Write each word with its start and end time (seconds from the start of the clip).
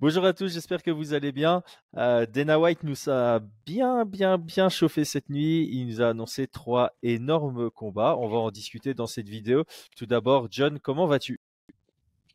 Bonjour 0.00 0.24
à 0.24 0.32
tous, 0.32 0.54
j'espère 0.54 0.82
que 0.82 0.90
vous 0.90 1.12
allez 1.12 1.30
bien. 1.30 1.62
Euh, 1.98 2.24
Dana 2.24 2.58
White 2.58 2.84
nous 2.84 3.10
a 3.10 3.40
bien, 3.66 4.06
bien, 4.06 4.38
bien 4.38 4.70
chauffé 4.70 5.04
cette 5.04 5.28
nuit. 5.28 5.68
Il 5.70 5.88
nous 5.88 6.00
a 6.00 6.08
annoncé 6.08 6.46
trois 6.46 6.92
énormes 7.02 7.70
combats. 7.70 8.16
On 8.16 8.26
va 8.26 8.38
en 8.38 8.50
discuter 8.50 8.94
dans 8.94 9.06
cette 9.06 9.28
vidéo. 9.28 9.64
Tout 9.98 10.06
d'abord, 10.06 10.48
John, 10.50 10.78
comment 10.80 11.06
vas-tu? 11.06 11.38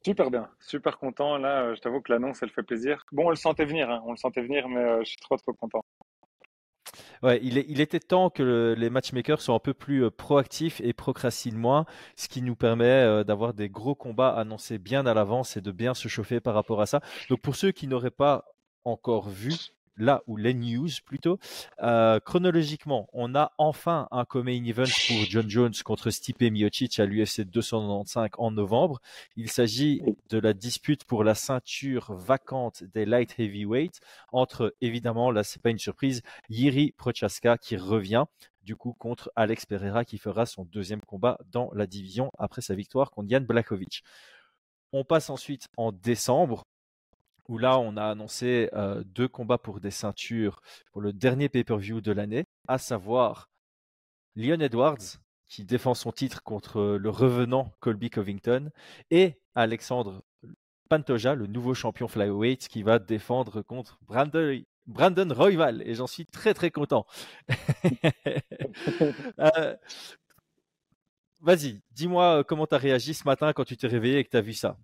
Super 0.03 0.29
bien, 0.29 0.47
super 0.59 0.99
content. 0.99 1.39
Là, 1.39 1.63
euh, 1.63 1.75
je 1.75 1.81
t'avoue 1.81 2.01
que 2.01 2.13
l'annonce, 2.13 2.43
elle 2.43 2.51
fait 2.51 2.61
plaisir. 2.61 3.03
Bon, 3.11 3.25
on 3.25 3.29
le 3.31 3.35
sentait 3.35 3.65
venir, 3.65 3.89
hein. 3.89 4.03
on 4.05 4.11
le 4.11 4.17
sentait 4.17 4.43
venir, 4.43 4.69
mais 4.69 4.81
euh, 4.81 4.99
je 4.99 5.09
suis 5.09 5.17
trop, 5.17 5.35
trop 5.35 5.53
content. 5.53 5.83
Il, 7.23 7.79
était 7.81 7.99
temps 7.99 8.29
que 8.29 8.75
les 8.77 8.89
matchmakers 8.89 9.41
soient 9.41 9.55
un 9.55 9.59
peu 9.59 9.73
plus 9.73 10.03
euh, 10.03 10.11
proactifs 10.11 10.81
et 10.81 10.93
procrastinent 10.93 11.57
moins, 11.57 11.85
ce 12.15 12.27
qui 12.27 12.41
nous 12.41 12.55
permet 12.55 12.85
euh, 12.85 13.23
d'avoir 13.23 13.53
des 13.53 13.69
gros 13.69 13.95
combats 13.95 14.33
annoncés 14.35 14.77
bien 14.77 15.05
à 15.05 15.13
l'avance 15.13 15.57
et 15.57 15.61
de 15.61 15.71
bien 15.71 15.93
se 15.93 16.07
chauffer 16.07 16.39
par 16.39 16.53
rapport 16.53 16.81
à 16.81 16.85
ça. 16.85 17.01
Donc 17.29 17.41
pour 17.41 17.55
ceux 17.55 17.71
qui 17.71 17.87
n'auraient 17.87 18.11
pas 18.11 18.45
encore 18.83 19.29
vu 19.29 19.53
là 19.97 20.21
où 20.27 20.37
les 20.37 20.53
news 20.53 20.89
plutôt. 21.05 21.39
Euh, 21.81 22.19
chronologiquement, 22.19 23.07
on 23.13 23.35
a 23.35 23.53
enfin 23.57 24.07
un 24.11 24.25
co 24.25 24.43
event 24.45 24.83
pour 25.07 25.17
John 25.29 25.49
Jones 25.49 25.73
contre 25.83 26.09
Stipe 26.09 26.41
Miocic 26.41 26.99
à 26.99 27.05
l'UFC 27.05 27.41
295 27.41 28.29
en 28.37 28.51
novembre. 28.51 29.01
Il 29.35 29.49
s'agit 29.49 30.01
de 30.29 30.37
la 30.37 30.53
dispute 30.53 31.05
pour 31.05 31.23
la 31.23 31.35
ceinture 31.35 32.13
vacante 32.13 32.83
des 32.83 33.05
light 33.05 33.39
heavyweight 33.39 33.99
entre, 34.31 34.75
évidemment, 34.81 35.31
là 35.31 35.43
c'est 35.43 35.61
pas 35.61 35.69
une 35.69 35.79
surprise, 35.79 36.21
Yiri 36.49 36.93
Prochaska 36.97 37.57
qui 37.57 37.77
revient 37.77 38.25
du 38.63 38.75
coup 38.75 38.93
contre 38.93 39.31
Alex 39.35 39.65
Pereira 39.65 40.05
qui 40.05 40.17
fera 40.17 40.45
son 40.45 40.65
deuxième 40.65 41.01
combat 41.01 41.37
dans 41.51 41.69
la 41.73 41.85
division 41.87 42.31
après 42.37 42.61
sa 42.61 42.75
victoire 42.75 43.11
contre 43.11 43.29
Jan 43.29 43.41
Blakovic. 43.41 44.03
On 44.91 45.03
passe 45.03 45.29
ensuite 45.29 45.67
en 45.77 45.91
décembre 45.91 46.65
où 47.47 47.57
là, 47.57 47.79
on 47.79 47.97
a 47.97 48.05
annoncé 48.05 48.69
euh, 48.73 49.03
deux 49.05 49.27
combats 49.27 49.57
pour 49.57 49.79
des 49.79 49.91
ceintures 49.91 50.61
pour 50.91 51.01
le 51.01 51.13
dernier 51.13 51.49
pay-per-view 51.49 52.01
de 52.01 52.11
l'année, 52.11 52.45
à 52.67 52.77
savoir 52.77 53.49
Leon 54.35 54.59
Edwards, 54.59 55.19
qui 55.47 55.63
défend 55.63 55.93
son 55.93 56.11
titre 56.11 56.43
contre 56.43 56.97
le 56.99 57.09
revenant 57.09 57.71
Colby 57.79 58.09
Covington, 58.09 58.71
et 59.11 59.39
Alexandre 59.53 60.23
Pantoja, 60.89 61.35
le 61.35 61.47
nouveau 61.47 61.73
champion 61.73 62.07
flyweight, 62.07 62.67
qui 62.67 62.83
va 62.83 62.99
défendre 62.99 63.61
contre 63.61 63.99
Brandon, 64.03 64.61
Brandon 64.87 65.33
Royval. 65.33 65.81
Et 65.85 65.95
j'en 65.95 66.07
suis 66.07 66.25
très 66.25 66.53
très 66.53 66.71
content. 66.71 67.05
euh, 69.39 69.75
Vas-y, 71.41 71.81
dis-moi 71.91 72.43
comment 72.43 72.67
tu 72.67 72.75
as 72.75 72.77
réagi 72.77 73.13
ce 73.13 73.23
matin 73.23 73.53
quand 73.53 73.63
tu 73.65 73.77
t'es 73.77 73.87
réveillé 73.87 74.19
et 74.19 74.23
que 74.25 74.31
tu 74.31 74.37
as 74.37 74.41
vu 74.41 74.53
ça? 74.53 74.77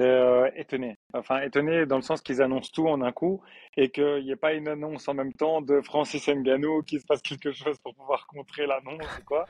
Euh, 0.00 0.48
étonné. 0.54 0.96
Enfin, 1.12 1.40
étonné 1.40 1.84
dans 1.84 1.96
le 1.96 2.02
sens 2.02 2.22
qu'ils 2.22 2.40
annoncent 2.40 2.70
tout 2.72 2.86
en 2.86 3.02
un 3.02 3.10
coup 3.10 3.42
et 3.76 3.90
qu'il 3.90 4.22
n'y 4.24 4.30
ait 4.30 4.36
pas 4.36 4.52
une 4.54 4.68
annonce 4.68 5.08
en 5.08 5.14
même 5.14 5.32
temps 5.32 5.60
de 5.60 5.80
Francis 5.80 6.28
Ngannou, 6.28 6.82
qu'il 6.82 7.00
se 7.00 7.06
passe 7.06 7.20
quelque 7.20 7.50
chose 7.52 7.78
pour 7.80 7.94
pouvoir 7.94 8.26
contrer 8.28 8.66
l'annonce 8.66 9.18
ou 9.20 9.24
quoi. 9.24 9.44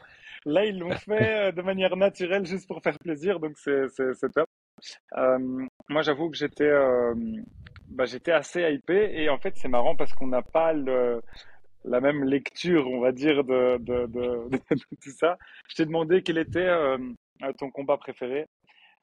Là, 0.46 0.64
ils 0.64 0.78
l'ont 0.78 0.90
fait 0.92 1.08
euh, 1.48 1.52
de 1.52 1.62
manière 1.62 1.96
naturelle 1.96 2.46
juste 2.46 2.66
pour 2.66 2.82
faire 2.82 2.98
plaisir, 2.98 3.40
donc 3.40 3.58
c'est 3.58 3.88
top. 4.32 4.48
Euh, 5.16 5.66
moi, 5.88 6.02
j'avoue 6.02 6.30
que 6.30 6.36
j'étais 6.36 6.64
euh, 6.64 7.14
bah, 7.88 8.04
j'étais 8.04 8.32
assez 8.32 8.62
hypé 8.62 9.10
et 9.20 9.28
en 9.28 9.38
fait, 9.38 9.56
c'est 9.56 9.68
marrant 9.68 9.96
parce 9.96 10.12
qu'on 10.14 10.26
n'a 10.28 10.42
pas 10.42 10.72
le, 10.72 11.20
la 11.84 12.00
même 12.00 12.24
lecture, 12.24 12.88
on 12.88 13.00
va 13.00 13.12
dire, 13.12 13.44
de, 13.44 13.78
de, 13.78 14.06
de, 14.06 14.48
de 14.50 14.96
tout 15.02 15.10
ça. 15.10 15.38
Je 15.68 15.76
t'ai 15.76 15.86
demandé 15.86 16.22
quel 16.22 16.38
était 16.38 16.60
euh, 16.60 16.98
ton 17.58 17.70
combat 17.70 17.96
préféré. 17.96 18.46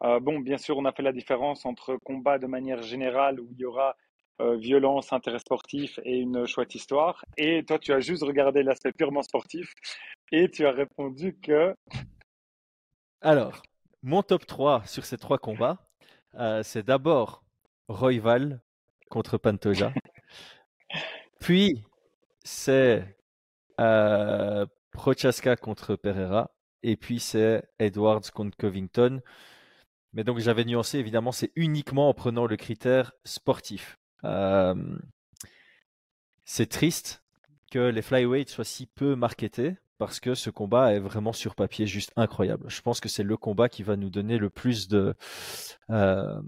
Euh, 0.04 0.20
bon, 0.20 0.40
bien 0.40 0.58
sûr, 0.58 0.78
on 0.78 0.86
a 0.86 0.92
fait 0.92 1.04
la 1.04 1.14
différence 1.14 1.66
entre 1.66 1.98
combat 2.04 2.38
de 2.38 2.48
manière 2.48 2.82
générale 2.82 3.40
où 3.40 3.48
il 3.52 3.60
y 3.60 3.66
aura 3.66 3.96
euh, 4.42 4.58
violence, 4.58 5.14
intérêt 5.14 5.40
sportif 5.40 6.00
et 6.04 6.18
une 6.18 6.46
chouette 6.46 6.76
histoire. 6.76 7.24
Et 7.38 7.64
toi, 7.64 7.80
tu 7.80 7.94
as 7.94 8.02
juste 8.02 8.24
regardé 8.24 8.64
l'aspect 8.64 8.92
purement 8.92 9.24
sportif 9.24 9.74
et 10.32 10.50
tu 10.50 10.66
as 10.66 10.72
répondu 10.72 11.38
que. 11.42 11.74
Alors, 13.22 13.64
mon 14.04 14.22
top 14.22 14.46
3 14.46 14.84
sur 14.86 15.06
ces 15.06 15.18
trois 15.18 15.38
combats, 15.38 15.88
euh, 16.36 16.62
c'est 16.64 16.84
d'abord 16.84 17.44
Royval 17.88 18.62
contre 19.10 19.38
Pantoja. 19.38 19.94
Puis, 21.40 21.84
c'est 22.44 23.16
Prochaska 24.92 25.56
contre 25.56 25.96
Pereira. 25.96 26.52
Et 26.84 26.98
puis, 26.98 27.20
c'est 27.20 27.64
Edwards 27.80 28.32
contre 28.34 28.56
Covington. 28.58 29.22
Mais 30.16 30.24
donc 30.24 30.40
j'avais 30.40 30.64
nuancé, 30.64 30.98
évidemment, 30.98 31.34
c'est 31.34 31.52
uniquement 31.56 32.10
en 32.10 32.14
prenant 32.14 32.48
le 32.48 32.56
critère 32.56 33.12
sportif. 33.26 34.00
Euh, 34.24 34.74
c'est 36.46 36.68
triste 36.68 37.22
que 37.70 37.80
les 37.80 38.02
flyweights 38.02 38.50
soient 38.50 38.64
si 38.64 38.88
peu 38.88 39.16
marketés 39.16 39.76
parce 39.98 40.22
que 40.22 40.34
ce 40.34 40.50
combat 40.50 40.94
est 40.94 41.00
vraiment 41.00 41.34
sur 41.34 41.54
papier 41.54 41.86
juste 41.86 42.14
incroyable. 42.16 42.66
Je 42.70 42.82
pense 42.82 43.02
que 43.02 43.10
c'est 43.10 43.24
le 43.24 43.36
combat 43.36 43.68
qui 43.68 43.84
va 43.84 43.98
nous 43.98 44.10
donner 44.10 44.38
le 44.38 44.50
plus 44.50 44.88
de 44.88 45.16
euh, 45.90 46.42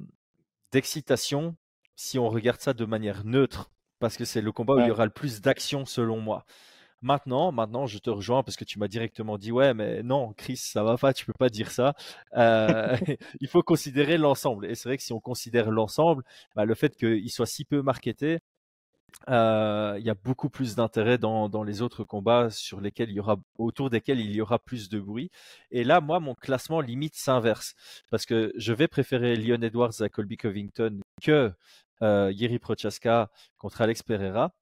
d'excitation 0.71 1.55
si 1.95 2.19
on 2.19 2.29
regarde 2.29 2.61
ça 2.61 2.73
de 2.73 2.85
manière 2.85 3.25
neutre 3.25 3.69
parce 3.99 4.15
que 4.15 4.25
c'est 4.25 4.41
le 4.41 4.51
combat 4.53 4.75
où 4.75 4.79
il 4.79 4.87
y 4.87 4.91
aura 4.91 5.05
le 5.05 5.11
plus 5.11 5.41
d'action 5.41 5.85
selon 5.85 6.21
moi. 6.21 6.45
Maintenant, 7.01 7.51
maintenant, 7.51 7.85
je 7.85 7.99
te 7.99 8.09
rejoins 8.09 8.41
parce 8.43 8.57
que 8.57 8.65
tu 8.65 8.79
m'as 8.79 8.87
directement 8.87 9.37
dit 9.37 9.51
ouais, 9.51 9.73
mais 9.73 10.01
non, 10.01 10.33
Chris, 10.33 10.57
ça 10.57 10.83
va 10.83 10.97
pas, 10.97 11.13
tu 11.13 11.25
peux 11.25 11.33
pas 11.33 11.49
dire 11.49 11.71
ça. 11.71 11.93
Euh, 12.35 12.97
il 13.39 13.47
faut 13.47 13.63
considérer 13.63 14.17
l'ensemble. 14.17 14.65
Et 14.65 14.75
c'est 14.75 14.89
vrai 14.89 14.97
que 14.97 15.03
si 15.03 15.13
on 15.13 15.19
considère 15.19 15.69
l'ensemble, 15.71 16.23
bah, 16.55 16.65
le 16.65 16.75
fait 16.75 16.95
qu'il 16.95 17.29
soit 17.31 17.45
si 17.45 17.65
peu 17.65 17.81
marketé, 17.81 18.39
euh, 19.29 19.95
il 19.99 20.05
y 20.05 20.09
a 20.09 20.15
beaucoup 20.15 20.49
plus 20.49 20.75
d'intérêt 20.75 21.17
dans, 21.17 21.49
dans, 21.49 21.63
les 21.63 21.81
autres 21.81 22.03
combats 22.03 22.49
sur 22.49 22.81
lesquels 22.81 23.09
il 23.09 23.15
y 23.15 23.19
aura 23.19 23.37
autour 23.57 23.89
desquels 23.89 24.19
il 24.19 24.31
y 24.31 24.41
aura 24.41 24.59
plus 24.59 24.89
de 24.89 24.99
bruit. 24.99 25.29
Et 25.71 25.83
là, 25.83 26.01
moi, 26.01 26.19
mon 26.19 26.35
classement 26.35 26.81
limite 26.81 27.15
s'inverse 27.15 27.75
parce 28.11 28.25
que 28.25 28.51
je 28.55 28.73
vais 28.73 28.87
préférer 28.87 29.35
Leon 29.35 29.61
Edwards 29.61 30.01
à 30.01 30.09
Colby 30.09 30.37
Covington 30.37 30.99
que 31.21 31.51
euh, 32.03 32.31
Yeri 32.33 32.59
Prochaska 32.59 33.29
contre 33.57 33.81
Alex 33.81 34.03
Pereira 34.03 34.53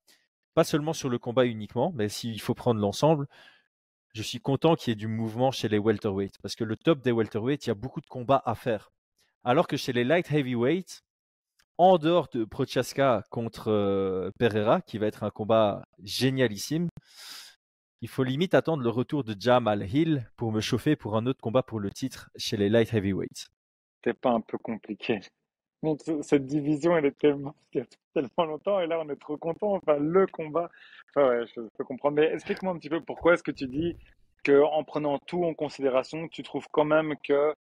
pas 0.55 0.63
seulement 0.63 0.93
sur 0.93 1.09
le 1.09 1.19
combat 1.19 1.45
uniquement, 1.45 1.91
mais 1.95 2.09
s'il 2.09 2.41
faut 2.41 2.55
prendre 2.55 2.79
l'ensemble, 2.79 3.27
je 4.13 4.23
suis 4.23 4.39
content 4.39 4.75
qu'il 4.75 4.91
y 4.91 4.93
ait 4.93 4.95
du 4.95 5.07
mouvement 5.07 5.51
chez 5.51 5.67
les 5.67 5.77
welterweights, 5.77 6.37
parce 6.41 6.55
que 6.55 6.63
le 6.63 6.77
top 6.77 7.01
des 7.01 7.11
welterweights, 7.11 7.65
il 7.65 7.69
y 7.69 7.71
a 7.71 7.75
beaucoup 7.75 8.01
de 8.01 8.07
combats 8.07 8.41
à 8.45 8.55
faire. 8.55 8.91
Alors 9.43 9.67
que 9.67 9.77
chez 9.77 9.93
les 9.93 10.05
light 10.05 10.31
heavyweights, 10.31 11.03
en 11.77 11.97
dehors 11.97 12.29
de 12.31 12.45
Prochaska 12.45 13.23
contre 13.29 13.69
euh, 13.69 14.31
Pereira, 14.39 14.79
qui 14.81 14.97
va 14.97 15.07
être 15.07 15.23
un 15.23 15.29
combat 15.29 15.83
génialissime, 16.01 16.87
il 17.99 18.07
faut 18.07 18.23
limite 18.23 18.53
attendre 18.53 18.81
le 18.81 18.89
retour 18.89 19.25
de 19.25 19.35
Jamal 19.37 19.85
Hill 19.93 20.29
pour 20.37 20.53
me 20.53 20.61
chauffer 20.61 20.95
pour 20.95 21.17
un 21.17 21.25
autre 21.25 21.41
combat 21.41 21.63
pour 21.63 21.81
le 21.81 21.91
titre 21.91 22.29
chez 22.37 22.55
les 22.55 22.69
light 22.69 22.93
heavyweights. 22.93 23.49
C'est 24.05 24.13
pas 24.13 24.31
un 24.31 24.41
peu 24.41 24.57
compliqué 24.57 25.19
cette 26.21 26.45
division, 26.45 26.97
elle 26.97 27.05
y 27.73 27.79
a 27.79 27.85
tellement 28.13 28.45
longtemps 28.45 28.79
et 28.79 28.87
là, 28.87 28.99
on 28.99 29.09
est 29.09 29.19
trop 29.19 29.37
content. 29.37 29.73
Enfin, 29.75 29.97
le 29.97 30.27
combat. 30.27 30.69
Enfin, 31.09 31.29
ouais, 31.29 31.45
je 31.55 31.61
peux 31.77 31.83
comprendre. 31.83 32.17
Mais 32.17 32.31
explique-moi 32.33 32.73
un 32.73 32.77
petit 32.77 32.89
peu 32.89 33.01
pourquoi 33.01 33.33
est-ce 33.33 33.43
que 33.43 33.51
tu 33.51 33.67
dis 33.67 33.95
qu'en 34.45 34.83
prenant 34.83 35.19
tout 35.19 35.43
en 35.43 35.53
considération, 35.53 36.27
tu 36.27 36.43
trouves 36.43 36.67
quand 36.71 36.85
même 36.85 37.15
que, 37.23 37.53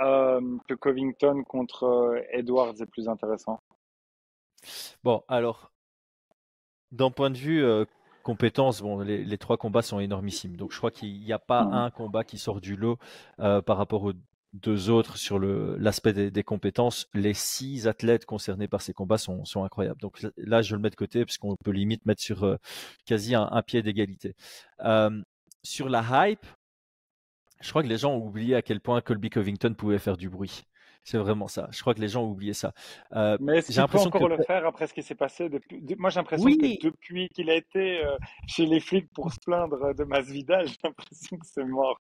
euh, 0.00 0.58
que 0.68 0.74
Covington 0.74 1.44
contre 1.44 1.84
euh, 1.84 2.22
Edwards 2.30 2.74
est 2.80 2.86
plus 2.86 3.08
intéressant? 3.08 3.60
Bon, 5.04 5.22
alors, 5.28 5.72
d'un 6.90 7.10
point 7.10 7.30
de 7.30 7.36
vue 7.36 7.62
euh, 7.64 7.84
compétence, 8.22 8.80
bon, 8.80 9.00
les, 9.00 9.24
les, 9.24 9.38
trois 9.38 9.56
combats 9.56 9.82
sont 9.82 10.00
énormissimes. 10.00 10.56
Donc, 10.56 10.72
je 10.72 10.78
crois 10.78 10.90
qu'il 10.90 11.20
n'y 11.20 11.32
a 11.32 11.38
pas 11.38 11.64
mmh. 11.64 11.72
un 11.74 11.90
combat 11.90 12.24
qui 12.24 12.38
sort 12.38 12.60
du 12.60 12.76
lot 12.76 12.98
par 13.36 13.76
rapport 13.76 14.04
aux 14.04 14.12
deux 14.52 14.90
autres 14.90 15.16
sur 15.16 15.38
l'aspect 15.38 16.12
des, 16.12 16.42
compétences. 16.42 17.08
Les 17.14 17.34
six 17.34 17.88
athlètes 17.88 18.26
concernés 18.26 18.68
par 18.68 18.82
ces 18.82 18.92
combats 18.92 19.18
sont, 19.18 19.44
sont 19.44 19.64
incroyables. 19.64 20.00
Donc 20.00 20.24
là, 20.36 20.62
je 20.62 20.74
le 20.74 20.82
mets 20.82 20.90
de 20.90 20.94
côté 20.94 21.24
parce 21.24 21.38
qu'on 21.38 21.56
peut 21.56 21.70
limite 21.70 22.04
mettre 22.06 22.22
sur 22.22 22.44
euh, 22.44 22.56
quasi 23.06 23.34
un, 23.34 23.62
pied 23.62 23.82
d'égalité. 23.82 24.34
Euh, 24.80 25.22
sur 25.62 25.88
la 25.88 26.28
hype, 26.28 26.46
je 27.60 27.70
crois 27.70 27.82
que 27.82 27.88
les 27.88 27.98
gens 27.98 28.12
ont 28.12 28.26
oublié 28.26 28.54
à 28.54 28.62
quel 28.62 28.80
point 28.80 29.00
Colby 29.00 29.30
Covington 29.30 29.74
pouvait 29.74 29.98
faire 29.98 30.16
du 30.16 30.28
bruit. 30.28 30.64
C'est 31.04 31.18
vraiment 31.18 31.48
ça. 31.48 31.68
Je 31.72 31.80
crois 31.80 31.94
que 31.94 32.00
les 32.00 32.08
gens 32.08 32.22
ont 32.22 32.30
oublié 32.30 32.52
ça. 32.52 32.72
Euh, 33.14 33.36
Mais 33.40 33.60
j'ai 33.68 33.80
l'impression 33.80 34.08
encore 34.08 34.28
le 34.28 34.42
faire 34.44 34.64
après 34.66 34.86
ce 34.86 34.94
qui 34.94 35.02
s'est 35.02 35.16
passé 35.16 35.48
depuis... 35.48 35.82
Moi, 35.98 36.10
j'ai 36.10 36.20
l'impression 36.20 36.46
que 36.46 36.84
depuis 36.84 37.28
qu'il 37.30 37.50
a 37.50 37.56
été 37.56 38.04
euh, 38.04 38.16
chez 38.46 38.66
les 38.66 38.78
flics 38.78 39.12
pour 39.12 39.32
se 39.32 39.40
plaindre 39.40 39.94
de 39.94 40.04
Masvidal, 40.04 40.66
j'ai 40.68 40.76
l'impression 40.84 41.36
que 41.36 41.46
c'est 41.46 41.64
mort. 41.64 41.98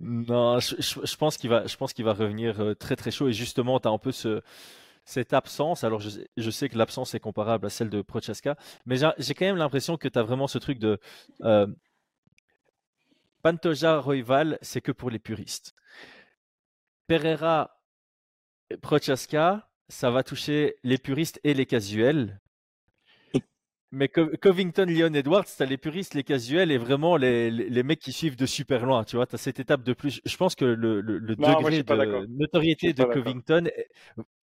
Non, 0.00 0.58
je, 0.60 1.16
pense 1.16 1.36
qu'il 1.38 1.48
va, 1.50 2.12
revenir 2.12 2.60
euh, 2.60 2.74
très 2.74 2.96
très 2.96 3.10
chaud. 3.10 3.28
Et 3.28 3.32
justement, 3.32 3.80
tu 3.80 3.88
as 3.88 3.90
un 3.90 3.98
peu 3.98 4.12
ce, 4.12 4.42
cette 5.04 5.32
absence. 5.32 5.84
Alors, 5.84 6.00
je, 6.00 6.20
je 6.36 6.50
sais 6.50 6.68
que 6.68 6.76
l'absence 6.76 7.14
est 7.14 7.20
comparable 7.20 7.66
à 7.66 7.70
celle 7.70 7.88
de 7.88 8.02
Prochaska, 8.02 8.56
mais 8.84 8.96
j'ai 9.18 9.34
quand 9.34 9.46
même 9.46 9.56
l'impression 9.56 9.96
que 9.96 10.08
tu 10.08 10.18
as 10.18 10.22
vraiment 10.22 10.48
ce 10.48 10.58
truc 10.58 10.78
de 10.78 10.98
euh, 11.42 11.66
Pantoja 13.42 14.00
Royval, 14.00 14.58
c'est 14.60 14.80
que 14.80 14.92
pour 14.92 15.08
les 15.08 15.18
puristes. 15.18 15.74
Pereira 17.06 17.80
Prochaska, 18.82 19.70
ça 19.88 20.10
va 20.10 20.22
toucher 20.24 20.76
les 20.82 20.98
puristes 20.98 21.40
et 21.44 21.54
les 21.54 21.66
casuels. 21.66 22.40
Mais 23.96 24.08
Covington, 24.08 24.84
Leon 24.86 25.14
Edwards, 25.14 25.46
t'as 25.56 25.64
les 25.64 25.78
puristes, 25.78 26.12
les 26.12 26.22
casuels 26.22 26.70
et 26.70 26.76
vraiment 26.76 27.16
les, 27.16 27.50
les, 27.50 27.82
mecs 27.82 27.98
qui 27.98 28.12
suivent 28.12 28.36
de 28.36 28.44
super 28.44 28.84
loin. 28.84 29.04
Tu 29.04 29.16
vois, 29.16 29.24
t'as 29.24 29.38
cette 29.38 29.58
étape 29.58 29.82
de 29.84 29.94
plus. 29.94 30.20
Je 30.26 30.36
pense 30.36 30.54
que 30.54 30.66
le, 30.66 31.00
le, 31.00 31.18
degré 31.34 31.82
de 31.82 32.26
notoriété 32.26 32.92
de 32.92 33.04
Covington 33.04 33.64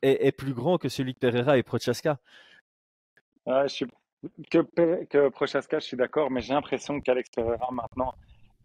est, 0.01 0.25
est, 0.25 0.31
plus 0.31 0.55
grand 0.55 0.79
que 0.79 0.89
celui 0.89 1.13
de 1.13 1.19
Pereira 1.19 1.59
et 1.59 1.61
Prochaska. 1.61 2.17
Ah, 3.45 3.67
je 3.67 3.73
suis... 3.75 3.85
que, 4.49 5.05
que 5.05 5.29
Prochaska, 5.29 5.77
je 5.77 5.85
suis 5.85 5.97
d'accord, 5.97 6.31
mais 6.31 6.41
j'ai 6.41 6.53
l'impression 6.53 6.99
qu'Alex 6.99 7.29
Pereira 7.29 7.69
maintenant, 7.71 8.15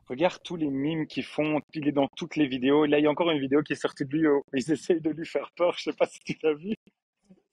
regarde 0.06 0.40
tous 0.42 0.56
les 0.56 0.70
mimes 0.70 1.06
qu'ils 1.06 1.26
font, 1.26 1.60
il 1.74 1.86
est 1.86 1.92
dans 1.92 2.08
toutes 2.16 2.36
les 2.36 2.46
vidéos. 2.46 2.86
Là, 2.86 2.98
il 2.98 3.04
y 3.04 3.06
a 3.06 3.10
encore 3.10 3.30
une 3.30 3.40
vidéo 3.40 3.62
qui 3.62 3.74
est 3.74 3.76
sortie 3.76 4.06
de 4.06 4.16
lui, 4.16 4.26
où 4.26 4.42
ils 4.54 4.72
essayent 4.72 5.02
de 5.02 5.10
lui 5.10 5.26
faire 5.26 5.50
peur. 5.54 5.74
Je 5.76 5.90
sais 5.90 5.92
pas 5.92 6.06
si 6.06 6.20
tu 6.20 6.34
l'as 6.42 6.54
vu. 6.54 6.72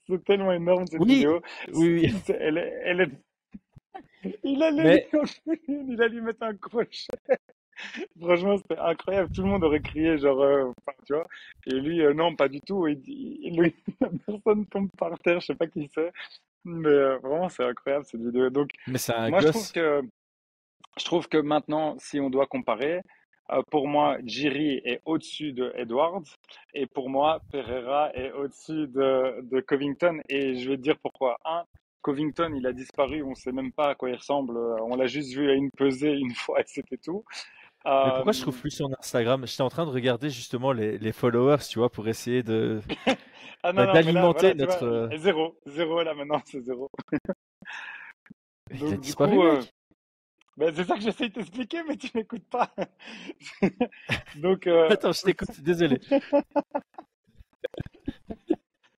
C'est 0.07 0.23
tellement 0.23 0.51
énorme 0.51 0.85
cette 0.87 1.03
vidéo. 1.03 1.41
Oui, 1.73 1.93
oui. 1.95 2.33
Elle 2.39 2.57
est, 2.57 2.73
elle 2.83 3.01
est... 3.01 3.11
Il 4.44 4.63
allait, 4.63 5.07
lui, 5.45 5.60
il 5.68 6.01
allait 6.01 6.16
lui 6.16 6.22
mettre 6.22 6.44
un 6.44 6.56
crochet. 6.56 7.07
Franchement, 8.22 8.57
c'était 8.57 8.80
incroyable. 8.80 9.31
Tout 9.33 9.42
le 9.42 9.50
monde 9.50 9.63
aurait 9.63 9.81
crié, 9.81 10.18
genre, 10.18 10.42
euh, 10.42 10.72
tu 11.06 11.13
vois. 11.13 11.27
Et 11.68 11.74
lui, 11.74 12.01
euh, 12.01 12.13
non, 12.13 12.36
pas 12.36 12.48
du 12.48 12.62
tout. 12.62 12.88
Il, 12.88 13.01
il, 13.07 13.60
lui, 13.60 13.75
personne 14.25 14.66
tombe 14.68 14.89
par 14.98 15.18
terre, 15.19 15.39
je 15.39 15.48
sais 15.48 15.56
pas 15.56 15.68
qui 15.68 15.89
c'est. 15.94 16.12
Mais 16.63 16.88
euh, 16.88 17.18
vraiment, 17.18 17.50
c'est 17.50 17.63
incroyable 17.63 18.06
cette 18.06 18.22
vidéo. 18.22 18.50
Donc, 18.50 18.69
Mais 18.88 19.00
un 19.12 19.30
moi, 19.30 19.42
je 19.42 19.48
trouve 19.50 19.72
que, 19.72 20.01
je 20.98 21.06
trouve 21.06 21.28
que 21.28 21.38
maintenant, 21.38 21.95
si 22.00 22.19
on 22.19 22.30
doit 22.30 22.48
comparer, 22.48 23.01
pour 23.69 23.88
moi, 23.88 24.18
Jiri 24.24 24.81
est 24.86 25.01
au-dessus 25.06 25.54
de 25.54 25.71
Edwards 25.75 26.24
et 26.74 26.88
pour 26.88 27.10
moi, 27.12 27.42
Pereira 27.51 28.12
est 28.16 28.31
au-dessus 28.31 28.88
de, 28.88 29.42
de, 29.44 29.60
Covington. 29.60 30.19
Et 30.30 30.56
je 30.56 30.69
vais 30.71 30.78
te 30.78 30.81
dire 30.81 30.98
pourquoi. 30.98 31.38
Un, 31.45 31.63
Covington, 32.06 32.54
il 32.56 32.68
a 32.68 32.72
disparu, 32.72 33.24
on 33.24 33.31
ne 33.31 33.36
sait 33.36 33.52
même 33.52 33.72
pas 33.72 33.90
à 33.90 33.96
quoi 33.96 34.12
il 34.12 34.16
ressemble. 34.16 34.56
On 34.57 34.96
l'a 34.96 35.07
juste 35.07 35.34
vu 35.34 35.50
à 35.50 35.56
une 35.56 35.72
pesée 35.72 36.12
une 36.12 36.36
fois 36.36 36.62
et 36.62 36.63
c'était 36.68 36.98
tout. 36.98 37.25
Mais 37.84 38.12
pourquoi 38.13 38.31
je 38.31 38.42
trouve 38.42 38.60
plus 38.60 38.69
sur 38.69 38.88
Instagram? 39.00 39.46
J'étais 39.48 39.63
en 39.63 39.69
train 39.69 39.86
de 39.86 39.92
regarder 39.92 40.30
justement 40.30 40.72
les, 40.72 41.00
les, 41.00 41.12
followers, 41.12 41.63
tu 41.68 41.80
vois, 41.80 41.90
pour 41.90 42.07
essayer 42.07 42.44
de 42.44 42.81
ah 43.63 43.74
d'alimenter 43.74 44.54
notre. 44.54 44.84
Euh, 44.84 45.18
zéro, 45.18 45.60
zéro 45.66 46.04
là 46.04 46.13
maintenant, 46.13 46.42
c'est 46.46 46.62
zéro. 46.62 46.90
il 48.72 48.94
a 48.94 48.98
disparu. 48.98 49.40
Euh, 49.40 49.62
ben, 50.57 50.74
c'est 50.75 50.84
ça 50.84 50.96
que 50.96 51.02
j'essaie 51.02 51.30
de 51.30 51.34
t'expliquer, 51.34 51.84
mais 51.88 51.98
tu 51.98 52.10
m'écoutes 52.13 52.50
pas. 52.50 52.72
Donc, 54.36 54.68
euh... 54.68 54.90
Attends, 54.90 55.12
je 55.12 55.24
t'écoute, 55.24 55.60
désolé. 55.62 56.00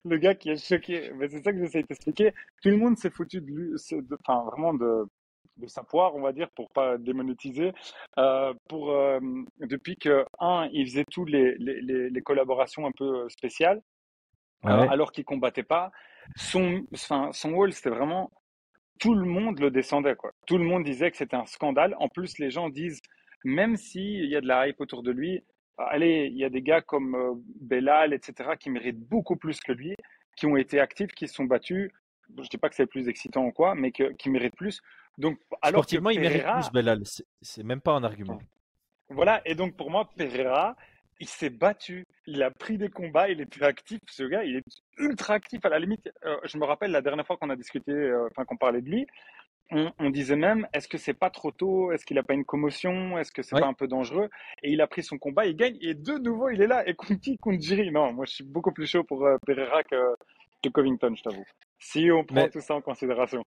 Le 0.08 0.18
gars 0.18 0.36
qui 0.36 0.50
est 0.50 0.64
choqué. 0.64 1.12
Mais 1.16 1.28
c'est 1.30 1.44
ça 1.44 1.52
que 1.52 1.60
j'essaie 1.60 1.82
de 1.82 1.88
t'expliquer. 1.88 2.34
Tout 2.62 2.70
le 2.70 2.78
monde 2.78 2.98
s'est 2.98 3.10
foutu 3.10 3.42
de 3.42 3.48
lui, 3.48 3.74
enfin 4.20 4.44
vraiment 4.46 4.74
de, 4.74 5.06
de 5.58 5.68
sa 5.68 5.84
poire, 5.84 6.16
on 6.16 6.22
va 6.22 6.32
dire, 6.32 6.50
pour 6.52 6.70
pas 6.70 6.98
démonétiser. 6.98 7.74
Euh, 8.18 8.54
pour 8.68 8.92
euh, 8.92 9.20
depuis 9.60 9.98
que 9.98 10.26
un, 10.40 10.70
il 10.72 10.86
faisait 10.88 11.06
tous 11.12 11.26
les, 11.26 11.56
les, 11.58 12.10
les, 12.10 12.22
collaborations 12.22 12.86
un 12.86 12.92
peu 12.92 13.24
euh, 13.24 13.30
spéciales, 13.30 13.82
euh, 14.66 14.88
alors 14.90 15.12
qu'il 15.12 15.26
combattait 15.26 15.64
pas. 15.64 15.92
Son, 16.36 16.86
enfin, 16.94 17.30
son 17.32 17.54
wall, 17.54 17.74
c'était 17.74 17.90
vraiment 17.90 18.32
tout 19.00 19.14
le 19.14 19.26
monde 19.26 19.60
le 19.60 19.72
descendait, 19.72 20.16
quoi. 20.16 20.32
Tout 20.46 20.58
le 20.58 20.64
monde 20.64 20.84
disait 20.84 21.12
que 21.12 21.18
c'était 21.18 21.36
un 21.36 21.46
scandale. 21.46 21.96
En 22.00 22.10
plus, 22.10 22.40
les 22.40 22.50
gens 22.50 22.70
disent, 22.70 23.02
même 23.44 23.78
s'il 23.78 24.26
y 24.26 24.36
a 24.36 24.42
de 24.42 24.48
la 24.48 24.68
hype 24.68 24.82
autour 24.82 25.04
de 25.04 25.12
lui, 25.12 25.44
allez, 25.78 26.30
il 26.32 26.38
y 26.38 26.44
a 26.44 26.50
des 26.50 26.62
gars 26.62 26.82
comme 26.82 27.16
euh, 27.16 27.34
Bellal, 27.62 28.14
etc., 28.14 28.52
qui 28.60 28.70
méritent 28.70 29.00
beaucoup 29.00 29.36
plus 29.36 29.60
que 29.60 29.72
lui, 29.72 29.96
qui 30.36 30.46
ont 30.46 30.58
été 30.58 30.80
actifs, 30.80 31.12
qui 31.14 31.28
se 31.28 31.36
sont 31.36 31.46
battus. 31.46 31.92
Je 32.36 32.42
ne 32.42 32.48
dis 32.48 32.58
pas 32.58 32.70
que 32.70 32.76
c'est 32.76 32.86
plus 32.86 33.08
excitant 33.08 33.46
ou 33.46 33.52
quoi, 33.52 33.74
mais 33.76 33.92
qui 33.92 34.30
méritent 34.30 34.56
plus. 34.56 34.82
Donc, 35.18 35.40
alors 35.62 35.82
Sportivement, 35.82 36.10
il 36.10 36.20
mérite 36.20 36.44
plus 36.44 36.72
Bellal. 36.72 37.02
C'est 37.42 37.64
même 37.64 37.82
pas 37.82 37.94
un 37.94 38.04
argument. 38.04 38.40
Voilà, 39.10 39.42
et 39.46 39.56
donc 39.56 39.76
pour 39.78 39.90
moi, 39.90 40.10
Pereira, 40.18 40.76
il 41.20 41.28
s'est 41.28 41.50
battu, 41.50 42.06
il 42.26 42.44
a 42.44 42.52
pris 42.52 42.78
des 42.78 42.90
combats, 42.90 43.30
il 43.30 43.42
était 43.42 43.64
actif. 43.64 44.00
Ce 44.10 44.24
gars, 44.24 44.44
il 44.44 44.58
est 44.58 44.64
ultra 44.98 45.36
actif. 45.36 45.64
À 45.66 45.70
la 45.70 45.80
limite, 45.80 46.12
euh, 46.26 46.38
je 46.44 46.58
me 46.58 46.66
rappelle 46.66 46.92
la 46.92 47.02
dernière 47.02 47.26
fois 47.26 47.38
qu'on 47.38 47.50
a 47.50 47.56
discuté, 47.56 47.92
euh, 47.92 48.28
enfin 48.30 48.46
qu'on 48.46 48.58
parlait 48.58 48.82
de 48.82 48.90
lui, 48.90 49.08
on, 49.72 50.10
disait 50.10 50.36
même, 50.36 50.68
est-ce 50.74 50.88
que 50.88 50.98
c'est 50.98 51.14
pas 51.14 51.30
trop 51.30 51.52
tôt? 51.52 51.92
Est-ce 51.92 52.06
qu'il 52.06 52.16
n'a 52.16 52.24
pas 52.24 52.34
une 52.34 52.46
commotion? 52.46 53.18
Est-ce 53.18 53.32
que 53.32 53.42
c'est 53.42 53.60
pas 53.60 53.68
un 53.68 53.74
peu 53.74 53.88
dangereux? 53.88 54.30
Et 54.64 54.72
il 54.72 54.82
a 54.82 54.88
pris 54.88 55.04
son 55.04 55.18
combat, 55.18 55.46
il 55.46 55.56
gagne, 55.56 55.78
et 55.82 55.94
de 55.94 56.14
nouveau, 56.14 56.50
il 56.50 56.62
est 56.62 56.68
là. 56.68 56.88
Et 56.88 56.94
contre 56.94 57.16
qui 57.16 57.38
Contre 57.38 57.62
Jiri 57.62 57.92
Non, 57.92 58.14
moi, 58.14 58.26
je 58.26 58.36
suis 58.36 58.44
beaucoup 58.44 58.72
plus 58.72 58.88
chaud 58.88 59.04
pour 59.04 59.26
euh, 59.26 59.38
Pereira 59.46 59.84
que, 59.84 60.70
Covington, 60.74 61.14
je 61.16 61.24
t'avoue. 61.24 61.46
Si 61.80 62.10
on 62.12 62.26
prend 62.26 62.50
tout 62.50 62.60
ça 62.60 62.76
en 62.76 62.82
considération. 62.82 63.44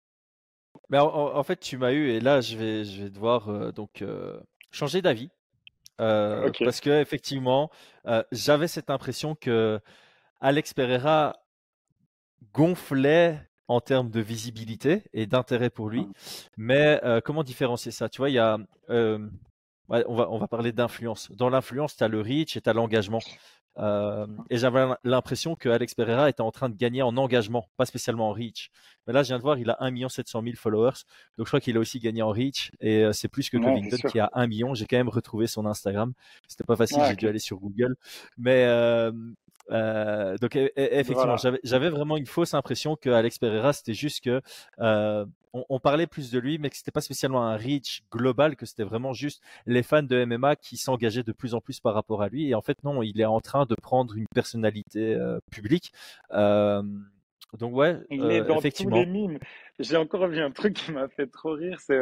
Mais 0.90 1.00
en, 1.00 1.44
fait, 1.44 1.60
tu 1.60 1.78
m'as 1.78 1.92
eu, 1.92 2.10
et 2.10 2.20
là, 2.20 2.42
je 2.42 2.56
vais, 2.56 2.86
je 2.86 3.04
vais 3.04 3.10
devoir 3.10 3.74
donc 3.74 4.04
changer 4.72 5.02
d'avis 5.02 5.30
euh, 6.00 6.50
parce 6.60 6.80
que 6.80 7.02
effectivement, 7.02 7.70
euh, 8.06 8.24
j'avais 8.32 8.68
cette 8.68 8.90
impression 8.90 9.36
que 9.36 9.80
Alex 10.40 10.74
Pereira 10.74 11.36
gonflait 12.54 13.49
en 13.70 13.80
termes 13.80 14.10
de 14.10 14.20
visibilité 14.20 15.04
et 15.14 15.26
d'intérêt 15.26 15.70
pour 15.70 15.90
lui. 15.90 16.02
Mmh. 16.02 16.12
Mais 16.58 17.00
euh, 17.06 17.22
comment 17.24 17.44
différencier 17.44 17.92
ça? 17.92 18.10
Tu 18.10 18.18
vois, 18.18 18.30
il 18.30 18.34
y 18.34 18.40
a, 18.40 18.58
on, 18.90 19.30
va, 19.88 20.30
on 20.30 20.38
va 20.38 20.48
parler 20.48 20.72
d'influence. 20.72 21.32
Dans 21.32 21.50
l'influence, 21.50 21.96
tu 21.96 22.04
as 22.04 22.08
le 22.08 22.20
reach 22.20 22.58
et 22.58 22.62
tu 22.62 22.70
as 22.70 22.74
l'engagement. 22.74 23.22
Euh, 23.78 24.28
et 24.50 24.58
j'avais 24.58 24.86
l'impression 25.04 25.56
que 25.56 25.70
Alex 25.70 25.94
Pereira 25.94 26.30
était 26.30 26.42
en 26.42 26.52
train 26.52 26.70
de 26.70 26.76
gagner 26.76 27.02
en 27.02 27.16
engagement, 27.16 27.70
pas 27.78 27.86
spécialement 27.86 28.30
en 28.30 28.34
reach. 28.34 28.72
Mais 29.08 29.14
là, 29.14 29.24
je 29.24 29.28
viens 29.28 29.38
de 29.38 29.44
voir, 29.44 29.58
il 29.58 29.70
a 29.70 29.78
1 29.80 30.10
700 30.10 30.42
000 30.44 30.56
followers. 30.58 31.04
Donc, 31.38 31.48
je 31.48 31.50
crois 31.50 31.62
qu'il 31.62 31.78
a 31.78 31.80
aussi 31.80 32.00
gagné 32.00 32.22
en 32.22 32.30
reach. 32.30 32.72
Et 32.82 33.04
euh, 33.06 33.14
c'est 33.14 33.30
plus 33.30 33.50
que 33.50 33.58
Covington 33.58 33.98
qui 34.10 34.20
a 34.20 34.30
1 34.34 34.48
million. 34.48 34.74
J'ai 34.74 34.86
quand 34.86 34.98
même 34.98 35.10
retrouvé 35.10 35.48
son 35.48 35.66
Instagram. 35.66 36.14
C'était 36.48 36.66
pas 36.66 36.76
facile, 36.76 37.02
j'ai 37.08 37.16
dû 37.16 37.28
aller 37.28 37.40
sur 37.40 37.58
Google. 37.58 37.96
Mais 38.38 38.66
euh, 38.66 39.12
euh, 39.72 40.36
donc 40.38 40.56
e, 40.56 40.66
e, 40.66 40.72
effectivement, 40.76 41.36
j'avais 41.64 41.90
vraiment 41.90 42.18
une 42.18 42.26
fausse 42.26 42.54
impression 42.54 42.96
que 42.96 43.10
Alex 43.10 43.38
Pereira, 43.38 43.74
c'était 43.74 43.94
juste 43.94 44.24
que 44.24 44.42
euh, 44.80 45.26
on, 45.54 45.80
parlait 45.80 46.08
plus 46.08 46.32
de 46.32 46.40
lui, 46.40 46.58
mais 46.60 46.70
que 46.70 46.78
c'était 46.78 46.92
pas 46.92 47.02
spécialement 47.02 47.46
un 47.46 47.58
reach 47.58 48.04
global, 48.12 48.56
que 48.56 48.66
c'était 48.66 48.84
vraiment 48.84 49.14
juste 49.14 49.42
les 49.66 49.84
fans 49.84 50.04
de 50.04 50.26
MMA 50.26 50.56
qui 50.56 50.78
s'engageaient 50.78 51.24
de 51.24 51.32
plus 51.32 51.54
en 51.54 51.62
plus 51.62 51.80
par 51.80 51.94
rapport 51.94 52.22
à 52.22 52.30
lui. 52.30 52.50
Et 52.50 52.56
en 52.56 52.62
fait, 52.62 52.84
non, 52.84 53.02
il 53.04 53.20
est 53.20 53.26
en 53.26 53.42
train 53.42 53.66
de 53.66 53.76
prendre 53.76 54.16
une 54.16 54.28
personnalité 54.34 55.16
euh, 55.16 55.40
publique. 55.52 55.92
donc 56.32 57.76
ouais, 57.76 58.00
il 58.10 58.26
est 58.32 58.42
dans 58.42 58.58
effectivement. 58.58 59.04
J'ai 59.80 59.98
encore 59.98 60.28
vu 60.28 60.40
un 60.40 60.52
truc 60.52 60.74
qui 60.74 60.92
m'a 60.92 61.08
fait 61.08 61.28
trop 61.28 61.54
rire, 61.54 61.80
c'est 61.80 62.00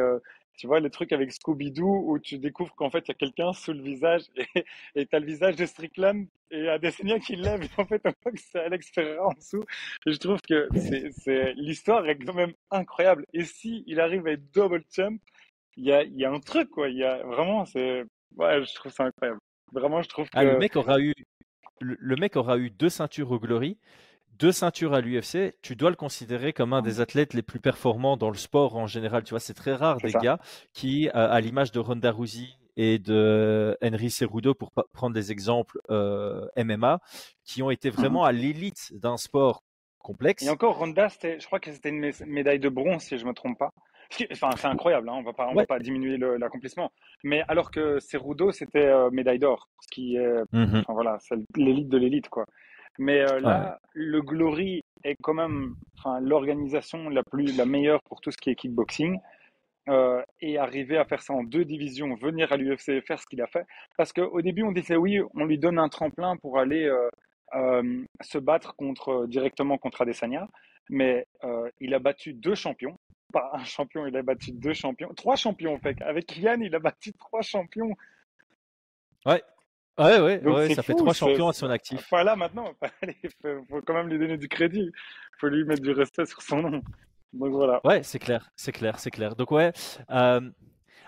tu 0.58 0.66
vois, 0.66 0.80
les 0.80 0.90
trucs 0.90 1.12
avec 1.12 1.30
Scooby-Doo 1.32 2.10
où 2.10 2.18
tu 2.18 2.38
découvres 2.38 2.74
qu'en 2.74 2.90
fait, 2.90 3.04
il 3.06 3.08
y 3.08 3.10
a 3.12 3.14
quelqu'un 3.14 3.52
sous 3.52 3.72
le 3.72 3.80
visage 3.80 4.22
et 4.96 5.06
tu 5.06 5.16
as 5.16 5.20
le 5.20 5.26
visage 5.26 5.54
de 5.54 5.64
Strickland 5.64 6.26
et 6.50 6.68
Adesanya 6.68 7.20
qui 7.20 7.36
lève 7.36 7.62
et 7.62 7.70
en 7.80 7.86
fait, 7.86 8.02
on 8.04 8.12
voit 8.22 8.32
que 8.32 8.40
c'est 8.40 8.58
Alex 8.58 8.90
Ferreira 8.92 9.28
en 9.28 9.32
dessous. 9.34 9.62
Et 10.04 10.12
je 10.12 10.18
trouve 10.18 10.40
que 10.42 10.68
c'est, 10.74 11.54
l'histoire 11.54 12.06
est 12.08 12.18
quand 12.18 12.34
même 12.34 12.52
incroyable. 12.72 13.24
Et 13.32 13.44
si 13.44 13.84
il 13.86 14.00
arrive 14.00 14.26
à 14.26 14.32
être 14.32 14.50
double 14.52 14.82
champ, 14.94 15.16
il 15.76 15.84
y 15.84 15.92
a, 15.92 16.02
y 16.02 16.24
a 16.24 16.30
un 16.32 16.40
truc, 16.40 16.70
quoi. 16.70 16.88
Il 16.88 16.96
y 16.96 17.04
a 17.04 17.22
vraiment, 17.22 17.64
c'est, 17.64 18.04
ouais, 18.36 18.64
je 18.64 18.74
trouve 18.74 18.90
ça 18.90 19.04
incroyable. 19.04 19.38
Vraiment, 19.72 20.02
je 20.02 20.08
trouve 20.08 20.26
ah, 20.32 20.44
que. 20.44 20.50
le 20.50 20.58
mec 20.58 20.74
aura 20.74 20.98
eu, 20.98 21.14
le 21.80 22.16
mec 22.16 22.34
aura 22.34 22.58
eu 22.58 22.70
deux 22.70 22.88
ceintures 22.88 23.30
au 23.30 23.38
Glory 23.38 23.78
deux 24.38 24.52
ceintures 24.52 24.94
à 24.94 25.00
l'UFC, 25.00 25.54
tu 25.62 25.76
dois 25.76 25.90
le 25.90 25.96
considérer 25.96 26.52
comme 26.52 26.72
un 26.72 26.82
des 26.82 27.00
athlètes 27.00 27.34
les 27.34 27.42
plus 27.42 27.60
performants 27.60 28.16
dans 28.16 28.30
le 28.30 28.36
sport 28.36 28.76
en 28.76 28.86
général. 28.86 29.24
Tu 29.24 29.30
vois, 29.30 29.40
c'est 29.40 29.54
très 29.54 29.74
rare 29.74 29.98
des 29.98 30.12
gars 30.12 30.38
qui, 30.72 31.08
euh, 31.08 31.30
à 31.30 31.40
l'image 31.40 31.72
de 31.72 31.80
Ronda 31.80 32.12
Rousey 32.12 32.48
et 32.76 32.98
de 32.98 33.76
Henry 33.82 34.10
Cerudo, 34.10 34.54
pour 34.54 34.70
prendre 34.92 35.12
des 35.12 35.32
exemples 35.32 35.80
euh, 35.90 36.46
MMA, 36.56 37.00
qui 37.44 37.62
ont 37.62 37.70
été 37.70 37.90
vraiment 37.90 38.22
mhm. 38.22 38.28
à 38.28 38.32
l'élite 38.32 38.92
d'un 38.92 39.16
sport 39.16 39.64
complexe. 39.98 40.44
Et 40.44 40.50
encore, 40.50 40.78
Ronda, 40.78 41.08
je 41.08 41.44
crois 41.46 41.58
que 41.58 41.72
c'était 41.72 41.88
une 41.88 42.12
médaille 42.26 42.60
de 42.60 42.68
bronze, 42.68 43.02
si 43.02 43.18
je 43.18 43.24
ne 43.24 43.30
me 43.30 43.34
trompe 43.34 43.58
pas. 43.58 43.72
Enfin, 44.32 44.50
c'est 44.56 44.68
incroyable, 44.68 45.08
hein, 45.10 45.14
on 45.16 45.50
ne 45.52 45.56
va 45.56 45.66
pas 45.66 45.78
diminuer 45.80 46.16
l'accomplissement. 46.16 46.92
Mais 47.24 47.42
alors 47.48 47.70
que 47.70 47.98
Cerudo, 47.98 48.52
c'était 48.52 48.86
euh, 48.86 49.10
médaille 49.10 49.38
d'or, 49.38 49.68
ce 49.80 49.88
qui 49.88 50.16
est, 50.16 50.42
voilà, 50.88 51.18
c'est 51.20 51.36
l'élite 51.56 51.88
de 51.88 51.98
l'élite, 51.98 52.28
quoi. 52.28 52.46
Mais 52.98 53.20
euh, 53.20 53.40
là, 53.40 53.78
le 53.94 54.20
Glory 54.20 54.82
est 55.04 55.16
quand 55.22 55.34
même 55.34 55.76
l'organisation 56.20 57.08
la 57.08 57.22
plus 57.22 57.56
la 57.56 57.64
meilleure 57.64 58.02
pour 58.02 58.20
tout 58.20 58.32
ce 58.32 58.36
qui 58.36 58.50
est 58.50 58.56
kickboxing. 58.56 59.18
Euh, 59.88 60.22
et 60.42 60.58
arriver 60.58 60.98
à 60.98 61.06
faire 61.06 61.22
ça 61.22 61.32
en 61.32 61.42
deux 61.42 61.64
divisions, 61.64 62.14
venir 62.16 62.52
à 62.52 62.58
l'UFC 62.58 62.90
et 62.90 63.00
faire 63.00 63.18
ce 63.18 63.26
qu'il 63.26 63.40
a 63.40 63.46
fait. 63.46 63.64
Parce 63.96 64.12
qu'au 64.12 64.42
début, 64.42 64.62
on 64.62 64.72
disait 64.72 64.96
oui, 64.96 65.18
on 65.34 65.46
lui 65.46 65.58
donne 65.58 65.78
un 65.78 65.88
tremplin 65.88 66.36
pour 66.36 66.58
aller 66.58 66.84
euh, 66.84 67.08
euh 67.54 68.04
se 68.20 68.36
battre 68.36 68.76
contre, 68.76 69.26
directement 69.26 69.78
contre 69.78 70.02
Adesanya, 70.02 70.46
mais 70.90 71.26
il 71.80 71.94
a 71.94 71.98
battu 72.00 72.34
deux 72.34 72.54
champions. 72.54 72.98
Pas 73.32 73.50
un 73.54 73.64
champion, 73.64 74.04
il 74.06 74.14
a 74.14 74.22
battu 74.22 74.52
deux 74.52 74.74
champions. 74.74 75.08
Trois 75.14 75.36
champions, 75.36 75.74
en 75.74 75.78
fait. 75.78 75.96
Avec 76.02 76.36
Yann, 76.36 76.60
il 76.60 76.74
a 76.74 76.80
battu 76.80 77.14
trois 77.14 77.40
champions. 77.40 77.96
Ouais, 79.24 79.42
Ouais, 79.98 80.20
ouais, 80.20 80.40
ouais 80.44 80.74
ça 80.74 80.82
fait 80.82 80.94
trois 80.94 81.12
champions 81.12 81.48
à 81.48 81.52
son 81.52 81.68
actif. 81.70 82.08
Pas 82.08 82.24
là 82.24 82.36
maintenant, 82.36 82.72
il 83.02 83.30
faut, 83.42 83.82
quand 83.84 83.94
même 83.94 84.08
lui 84.08 84.18
donner 84.18 84.36
du 84.36 84.48
crédit. 84.48 84.90
Il 84.92 85.40
faut 85.40 85.48
lui 85.48 85.64
mettre 85.64 85.82
du 85.82 85.90
respect 85.90 86.26
sur 86.26 86.40
son 86.42 86.62
nom. 86.62 86.82
Donc 87.32 87.52
voilà. 87.52 87.80
Ouais, 87.84 88.02
c'est 88.02 88.18
clair, 88.18 88.50
c'est 88.56 88.72
clair, 88.72 88.98
c'est 88.98 89.10
clair. 89.10 89.34
Donc 89.36 89.50
ouais. 89.50 89.72
Euh, 90.10 90.40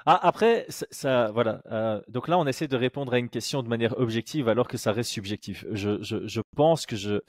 ah, 0.07 0.19
après, 0.27 0.67
ça, 0.69 1.31
voilà. 1.31 1.63
Euh, 1.71 2.01
donc 2.09 2.27
là, 2.27 2.39
on 2.39 2.47
essaie 2.47 2.69
de 2.69 2.77
répondre 2.77 3.13
à 3.13 3.19
une 3.19 3.29
question 3.29 3.63
de 3.63 3.69
manière 3.69 3.99
objective 3.99 4.49
alors 4.49 4.67
que 4.67 4.77
ça 4.77 4.93
reste 4.93 5.11
subjectif. 5.11 5.65
Je, 5.71 6.03
je, 6.03 6.27
je 6.27 6.41
pense 6.57 6.87
que 6.87 6.97
je. 6.97 7.21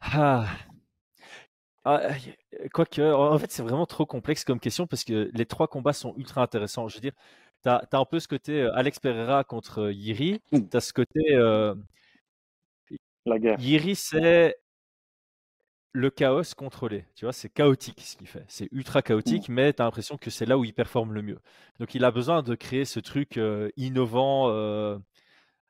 Ah. 0.00 0.46
Ah, 1.86 2.00
quoique, 2.72 3.02
en 3.02 3.38
fait, 3.38 3.50
c'est 3.50 3.62
vraiment 3.62 3.84
trop 3.84 4.06
complexe 4.06 4.42
comme 4.44 4.58
question 4.58 4.86
parce 4.86 5.04
que 5.04 5.30
les 5.34 5.44
trois 5.44 5.68
combats 5.68 5.92
sont 5.92 6.14
ultra 6.16 6.42
intéressants. 6.42 6.88
Je 6.88 6.94
veux 6.94 7.00
dire, 7.02 7.12
tu 7.64 7.70
as, 7.70 7.88
un 7.92 8.04
peu 8.04 8.20
ce 8.20 8.28
côté 8.28 8.62
euh, 8.62 8.74
Alex 8.74 8.98
Pereira 9.00 9.44
contre 9.44 9.90
Yiri. 9.90 10.40
Mmh. 10.52 10.68
Tu 10.70 10.76
as 10.76 10.80
ce 10.80 10.92
côté. 10.92 11.20
La 13.26 13.38
guerre. 13.38 13.58
Yiri, 13.58 13.96
c'est 13.96 14.56
le 15.92 16.10
chaos 16.10 16.42
contrôlé. 16.56 17.06
Tu 17.14 17.24
vois, 17.24 17.32
c'est 17.32 17.48
chaotique 17.48 18.00
ce 18.00 18.16
qu'il 18.16 18.26
fait. 18.26 18.44
C'est 18.48 18.68
ultra 18.72 19.00
chaotique, 19.00 19.48
mmh. 19.48 19.54
mais 19.54 19.72
tu 19.72 19.80
as 19.80 19.84
l'impression 19.84 20.18
que 20.18 20.28
c'est 20.28 20.44
là 20.44 20.58
où 20.58 20.64
il 20.64 20.74
performe 20.74 21.14
le 21.14 21.22
mieux. 21.22 21.38
Donc, 21.78 21.94
il 21.94 22.04
a 22.04 22.10
besoin 22.10 22.42
de 22.42 22.54
créer 22.54 22.84
ce 22.84 23.00
truc 23.00 23.38
euh, 23.38 23.70
innovant, 23.76 24.50
euh, 24.50 24.98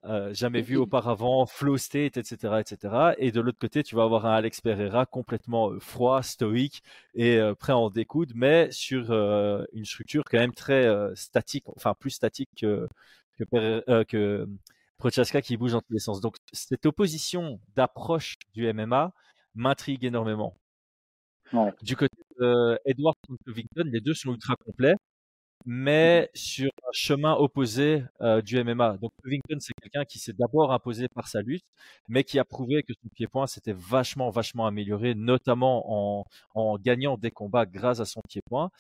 euh, 0.07 0.35
jamais 0.35 0.61
vu 0.61 0.77
auparavant, 0.77 1.47
flow 1.47 1.77
state, 1.77 2.17
etc., 2.17 2.55
etc. 2.61 3.15
Et 3.19 3.33
de 3.33 3.41
l'autre 3.41 3.59
côté, 3.59 3.83
tu 3.83 3.95
vas 3.97 4.05
avoir 4.05 4.27
un 4.27 4.35
Alex 4.35 4.61
Pereira 4.61 5.07
complètement 5.07 5.71
froid, 5.81 6.23
stoïque 6.23 6.83
et 7.15 7.41
prêt 7.59 7.73
à 7.73 7.79
en 7.79 7.91
découdre, 7.91 8.33
mais 8.37 8.71
sur 8.71 9.13
une 9.73 9.85
structure 9.85 10.23
quand 10.25 10.39
même 10.39 10.55
très 10.55 10.87
statique, 11.15 11.65
enfin 11.77 11.95
plus 11.99 12.11
statique 12.11 12.51
que, 12.61 12.89
que, 13.49 14.49
Prochaska 14.99 15.43
qui 15.43 15.57
bouge 15.57 15.73
dans 15.73 15.81
tous 15.81 15.93
les 15.93 15.99
sens. 15.99 16.21
Donc, 16.21 16.37
cette 16.53 16.87
opposition 16.87 17.61
d'approche 17.75 18.37
du 18.55 18.73
MMA, 18.73 19.13
m'intrigue 19.55 20.05
énormément. 20.05 20.57
Du 21.83 21.97
côté 21.97 22.17
d'Edward 22.41 23.17
Covington, 23.45 23.85
les 23.87 24.01
deux 24.01 24.15
sont 24.15 24.33
ultra 24.33 24.57
complets, 24.57 24.97
mais 25.65 26.31
sur 26.35 26.71
un 26.87 26.93
chemin 26.93 27.35
opposé 27.35 28.05
du 28.45 28.63
MMA. 28.63 28.99
Donc 28.99 29.13
Covington, 29.23 29.57
c'est 29.61 29.73
quelqu'un 29.81 30.05
qui 30.05 30.19
s'est 30.19 30.33
d'abord 30.33 30.73
imposé 30.73 31.09
par 31.09 31.29
sa 31.29 31.43
lutte, 31.43 31.65
mais 32.09 32.25
qui 32.25 32.39
a 32.39 32.45
prouvé 32.45 32.83
que 32.83 32.93
son 32.95 33.09
pied-point 33.15 33.47
s'était 33.47 33.73
vachement, 33.73 34.31
vachement 34.31 34.67
amélioré, 34.67 35.15
notamment 35.15 36.21
en, 36.21 36.25
en, 36.55 36.79
gagnant 36.79 37.17
des 37.17 37.31
combats 37.31 37.67
grâce 37.67 38.01
à 38.01 38.05
son 38.05 38.21
pied-point. 38.29 38.71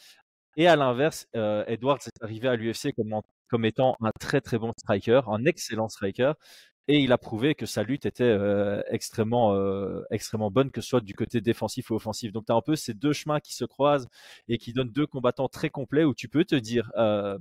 Et 0.56 0.66
à 0.66 0.76
l'inverse, 0.76 1.26
Edwards 1.34 2.00
est 2.06 2.22
arrivé 2.22 2.48
à 2.48 2.56
l'UFC 2.56 2.92
comme, 2.94 3.20
comme 3.48 3.64
étant 3.64 3.96
un 4.00 4.10
très 4.20 4.40
très 4.40 4.58
bon 4.58 4.72
striker, 4.78 5.22
un 5.26 5.44
excellent 5.44 5.88
striker, 5.88 6.32
et 6.86 7.00
il 7.00 7.12
a 7.12 7.18
prouvé 7.18 7.54
que 7.54 7.66
sa 7.66 7.82
lutte 7.82 8.04
était 8.04 8.24
euh, 8.24 8.82
extrêmement, 8.88 9.54
euh, 9.54 10.02
extrêmement 10.10 10.50
bonne, 10.50 10.70
que 10.70 10.80
ce 10.82 10.88
soit 10.88 11.00
du 11.00 11.14
côté 11.14 11.40
défensif 11.40 11.90
ou 11.90 11.94
offensif. 11.94 12.30
Donc, 12.32 12.46
tu 12.46 12.52
as 12.52 12.56
un 12.56 12.60
peu 12.60 12.76
ces 12.76 12.92
deux 12.92 13.12
chemins 13.14 13.40
qui 13.40 13.54
se 13.54 13.64
croisent 13.64 14.08
et 14.48 14.58
qui 14.58 14.72
donnent 14.74 14.90
deux 14.90 15.06
combattants 15.06 15.48
très 15.48 15.70
complets 15.70 16.04
où 16.04 16.14
tu 16.14 16.28
peux 16.28 16.44
te 16.44 16.54
dire, 16.54 16.90
euh, 16.96 17.38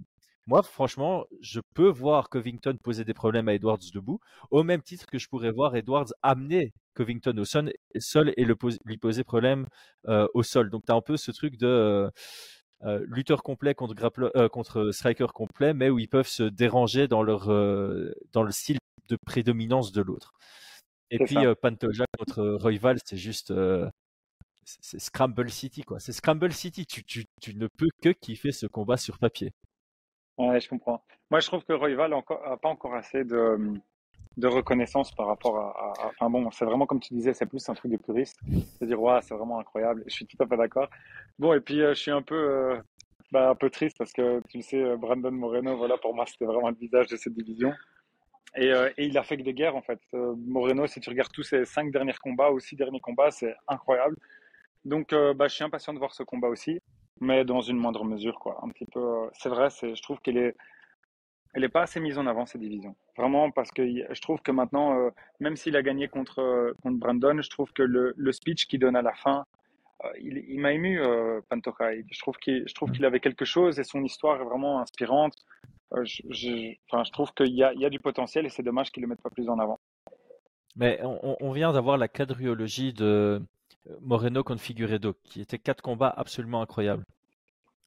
moi, 0.48 0.64
franchement, 0.64 1.26
je 1.42 1.60
peux 1.74 1.90
voir 1.90 2.30
Covington 2.30 2.78
poser 2.82 3.04
des 3.04 3.14
problèmes 3.14 3.50
à 3.50 3.54
Edwards 3.54 3.80
debout, 3.94 4.20
au 4.52 4.64
même 4.64 4.82
titre 4.82 5.08
que 5.08 5.18
je 5.18 5.28
pourrais 5.28 5.52
voir 5.52 5.76
Edwards 5.76 6.14
amener 6.22 6.74
Covington 6.94 7.38
au 7.38 7.46
sol, 7.46 8.34
et 8.38 8.46
le 8.46 8.56
lui 8.86 8.98
poser 8.98 9.24
problème 9.24 9.68
au 10.08 10.44
sol. 10.44 10.70
Donc, 10.70 10.86
tu 10.86 10.92
as 10.92 10.96
un 10.96 11.02
peu 11.02 11.18
ce 11.18 11.32
truc 11.32 11.58
de... 11.58 12.12
lutteur 13.06 13.44
complet 13.44 13.74
contre, 13.76 14.48
contre 14.50 14.92
striker 14.92 15.28
complet, 15.34 15.74
mais 15.74 15.90
où 15.90 16.00
ils 16.00 16.10
peuvent 16.10 16.28
se 16.28 16.44
déranger 16.44 17.08
dans 17.08 17.24
leur 17.24 17.48
dans 18.32 18.44
le 18.44 18.52
style 18.52 18.78
de 19.10 19.18
prédominance 19.26 19.92
de 19.92 20.02
l'autre. 20.02 20.34
Et 21.12 21.20
puis 21.20 21.38
euh, 21.38 21.54
Pantoja 21.54 22.06
contre 22.18 22.44
Royval, 22.60 22.98
c'est 23.06 23.18
juste 23.18 23.52
euh, 23.52 23.90
c'est 24.64 25.00
Scramble 25.00 25.50
City 25.50 25.84
quoi. 25.84 26.00
C'est 26.00 26.12
Scramble 26.12 26.52
City. 26.52 26.86
Tu, 26.86 27.04
tu, 27.04 27.26
tu, 27.42 27.56
ne 27.56 27.68
peux 27.68 27.90
que 28.02 28.10
kiffer 28.10 28.52
ce 28.52 28.66
combat 28.66 28.98
sur 28.98 29.20
papier. 29.20 29.54
Ouais, 30.38 30.60
je 30.60 30.68
comprends. 30.68 31.04
Moi, 31.30 31.40
je 31.40 31.48
trouve 31.48 31.64
que 31.64 31.74
Royval 31.74 32.12
n'a 32.12 32.58
pas 32.58 32.70
encore 32.70 32.96
assez 32.96 33.24
de, 33.24 33.80
de 34.38 34.48
reconnaissance 34.48 35.12
par 35.12 35.28
rapport 35.28 35.58
à, 35.58 35.94
Enfin 36.08 36.30
bon, 36.30 36.50
c'est 36.52 36.66
vraiment 36.66 36.86
comme 36.86 37.00
tu 37.00 37.14
disais, 37.14 37.34
c'est 37.34 37.46
plus 37.46 37.68
un 37.70 37.74
truc 37.74 37.92
de 37.92 37.98
puriste. 37.98 38.40
C'est 38.80 38.86
dire 38.86 39.02
ouais, 39.02 39.20
c'est 39.22 39.36
vraiment 39.36 39.60
incroyable. 39.60 40.04
Je 40.08 40.14
suis 40.14 40.26
tout 40.26 40.38
à 40.42 40.48
fait 40.48 40.58
d'accord. 40.58 40.90
Bon, 41.40 41.54
et 41.54 41.60
puis 41.60 41.82
euh, 41.82 41.94
je 41.94 42.00
suis 42.00 42.12
un 42.12 42.22
peu 42.22 42.78
bah, 43.32 43.50
un 43.50 43.56
peu 43.56 43.70
triste 43.70 43.98
parce 43.98 44.14
que 44.14 44.42
tu 44.50 44.58
le 44.58 44.64
sais, 44.64 44.98
Brandon 44.98 45.32
Moreno, 45.32 45.78
voilà, 45.78 45.98
pour 45.98 46.14
moi, 46.16 46.26
c'était 46.28 46.46
vraiment 46.46 46.70
le 46.70 46.76
visage 46.76 47.08
de 47.08 47.18
cette 47.18 47.34
division. 47.34 47.74
Euh, 48.58 48.92
et, 48.98 49.08
il 49.08 49.18
a 49.18 49.24
fait 49.24 49.38
que 49.38 49.44
des 49.44 49.54
guerres 49.54 49.76
en 49.76 49.82
fait. 49.82 50.00
Euh, 50.14 50.36
Moreno, 50.38 50.86
si 50.88 51.00
tu 51.00 51.10
regardes 51.10 51.32
tous 51.32 51.44
ses 51.44 51.66
cinq 51.66 51.92
derniers 51.92 52.14
combats 52.14 52.52
ou 52.52 52.60
six 52.60 52.76
derniers 52.76 53.00
combats, 53.00 53.32
c'est 53.32 53.56
incroyable. 53.68 54.16
Donc, 54.86 55.14
euh, 55.14 55.34
bah, 55.34 55.48
je 55.48 55.56
suis 55.56 55.64
impatient 55.64 55.94
de 55.94 56.00
voir 56.00 56.14
ce 56.14 56.24
combat 56.24 56.50
aussi, 56.50 56.80
mais 57.20 57.46
dans 57.46 57.62
une 57.62 57.78
moindre 57.78 58.04
mesure, 58.04 58.40
quoi. 58.40 58.60
Un 58.64 58.70
petit 58.70 58.86
peu. 58.86 59.30
c'est 59.34 59.50
vrai, 59.50 59.70
je 59.70 60.02
trouve 60.02 60.20
qu'elle 60.20 60.38
est, 60.38 60.56
elle 61.54 61.64
est 61.64 61.70
pas 61.70 61.84
assez 61.84 62.00
mise 62.00 62.18
en 62.18 62.28
avant 62.28 62.46
cette 62.46 62.62
division. 62.62 62.96
Vraiment, 63.18 63.52
parce 63.52 63.72
que 63.72 63.86
je 63.86 64.22
trouve 64.22 64.42
que 64.42 64.52
maintenant, 64.52 65.12
même 65.40 65.56
s'il 65.56 65.76
a 65.76 65.82
gagné 65.82 66.08
contre 66.08 66.74
contre 66.82 66.98
Brandon, 66.98 67.42
je 67.42 67.50
trouve 67.50 67.72
que 67.74 67.84
le, 67.84 68.14
le 68.18 68.32
speech 68.32 68.68
qu'il 68.68 68.80
donne 68.80 68.96
à 68.96 69.02
la 69.02 69.14
fin, 69.14 69.46
il, 70.20 70.44
il 70.48 70.60
m'a 70.60 70.74
ému, 70.74 71.00
Pantoja. 71.50 71.92
Je 72.12 72.20
trouve 72.20 72.38
qu'il, 72.38 72.66
qu'il 72.66 73.06
avait 73.06 73.20
quelque 73.20 73.46
chose 73.46 73.80
et 73.80 73.84
son 73.84 74.04
histoire 74.04 74.42
est 74.42 74.46
vraiment 74.46 74.80
inspirante. 74.80 75.36
Euh, 75.94 76.04
je, 76.06 76.22
je 76.30 77.12
trouve 77.12 77.32
qu'il 77.34 77.54
y 77.54 77.58
y 77.58 77.86
a 77.86 77.90
du 77.90 78.00
potentiel 78.00 78.46
et 78.46 78.50
c'est 78.50 78.64
dommage 78.64 78.92
qu'ils 78.92 79.02
ne 79.02 79.08
le 79.08 79.10
mettent 79.12 79.22
pas 79.22 79.30
plus 79.30 79.50
en 79.50 79.60
avant. 79.60 79.80
Mais 80.76 81.00
on, 81.04 81.38
on 81.40 81.52
vient 81.52 81.72
d'avoir 81.72 81.98
la 81.98 82.08
quadriologie 82.08 82.94
de 82.94 83.42
euh, 83.88 83.96
Moreno 84.02 84.44
contre 84.44 84.62
Figueredo, 84.62 85.14
qui 85.24 85.42
étaient 85.42 85.60
quatre 85.60 85.82
combats 85.82 86.14
absolument 86.16 86.62
incroyables. 86.62 87.06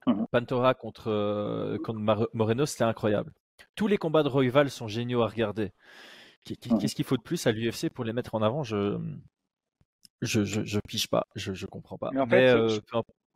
Mhm. 0.07 0.27
Pantora 0.31 0.75
contre, 0.75 1.11
euh, 1.11 1.79
contre 1.79 2.29
Moreno, 2.33 2.65
c'était 2.65 2.85
incroyable. 2.85 3.33
Tous 3.75 3.87
les 3.87 3.99
combats 3.99 4.23
de 4.23 4.29
Royval 4.29 4.71
sont 4.71 4.89
géniaux 4.89 5.23
à 5.23 5.29
regarder. 5.29 5.73
Qu'est-ce 6.45 6.95
qu'il 6.95 7.05
faut 7.05 7.17
de 7.17 7.23
plus 7.23 7.47
à 7.47 7.53
l'UFC 7.53 7.91
pour 7.91 8.05
les 8.05 8.13
mettre 8.13 8.35
en 8.35 8.43
avant? 8.43 8.63
Je... 8.63 8.99
Je, 10.23 10.45
je, 10.45 10.65
je, 10.65 10.81
piche 10.89 11.09
pas, 11.09 11.27
je, 11.35 11.53
je 11.53 11.67
comprends 11.67 11.99
pas. 11.99 12.11
Mais 12.15 12.21
en 12.21 12.27
fait, 12.27 12.81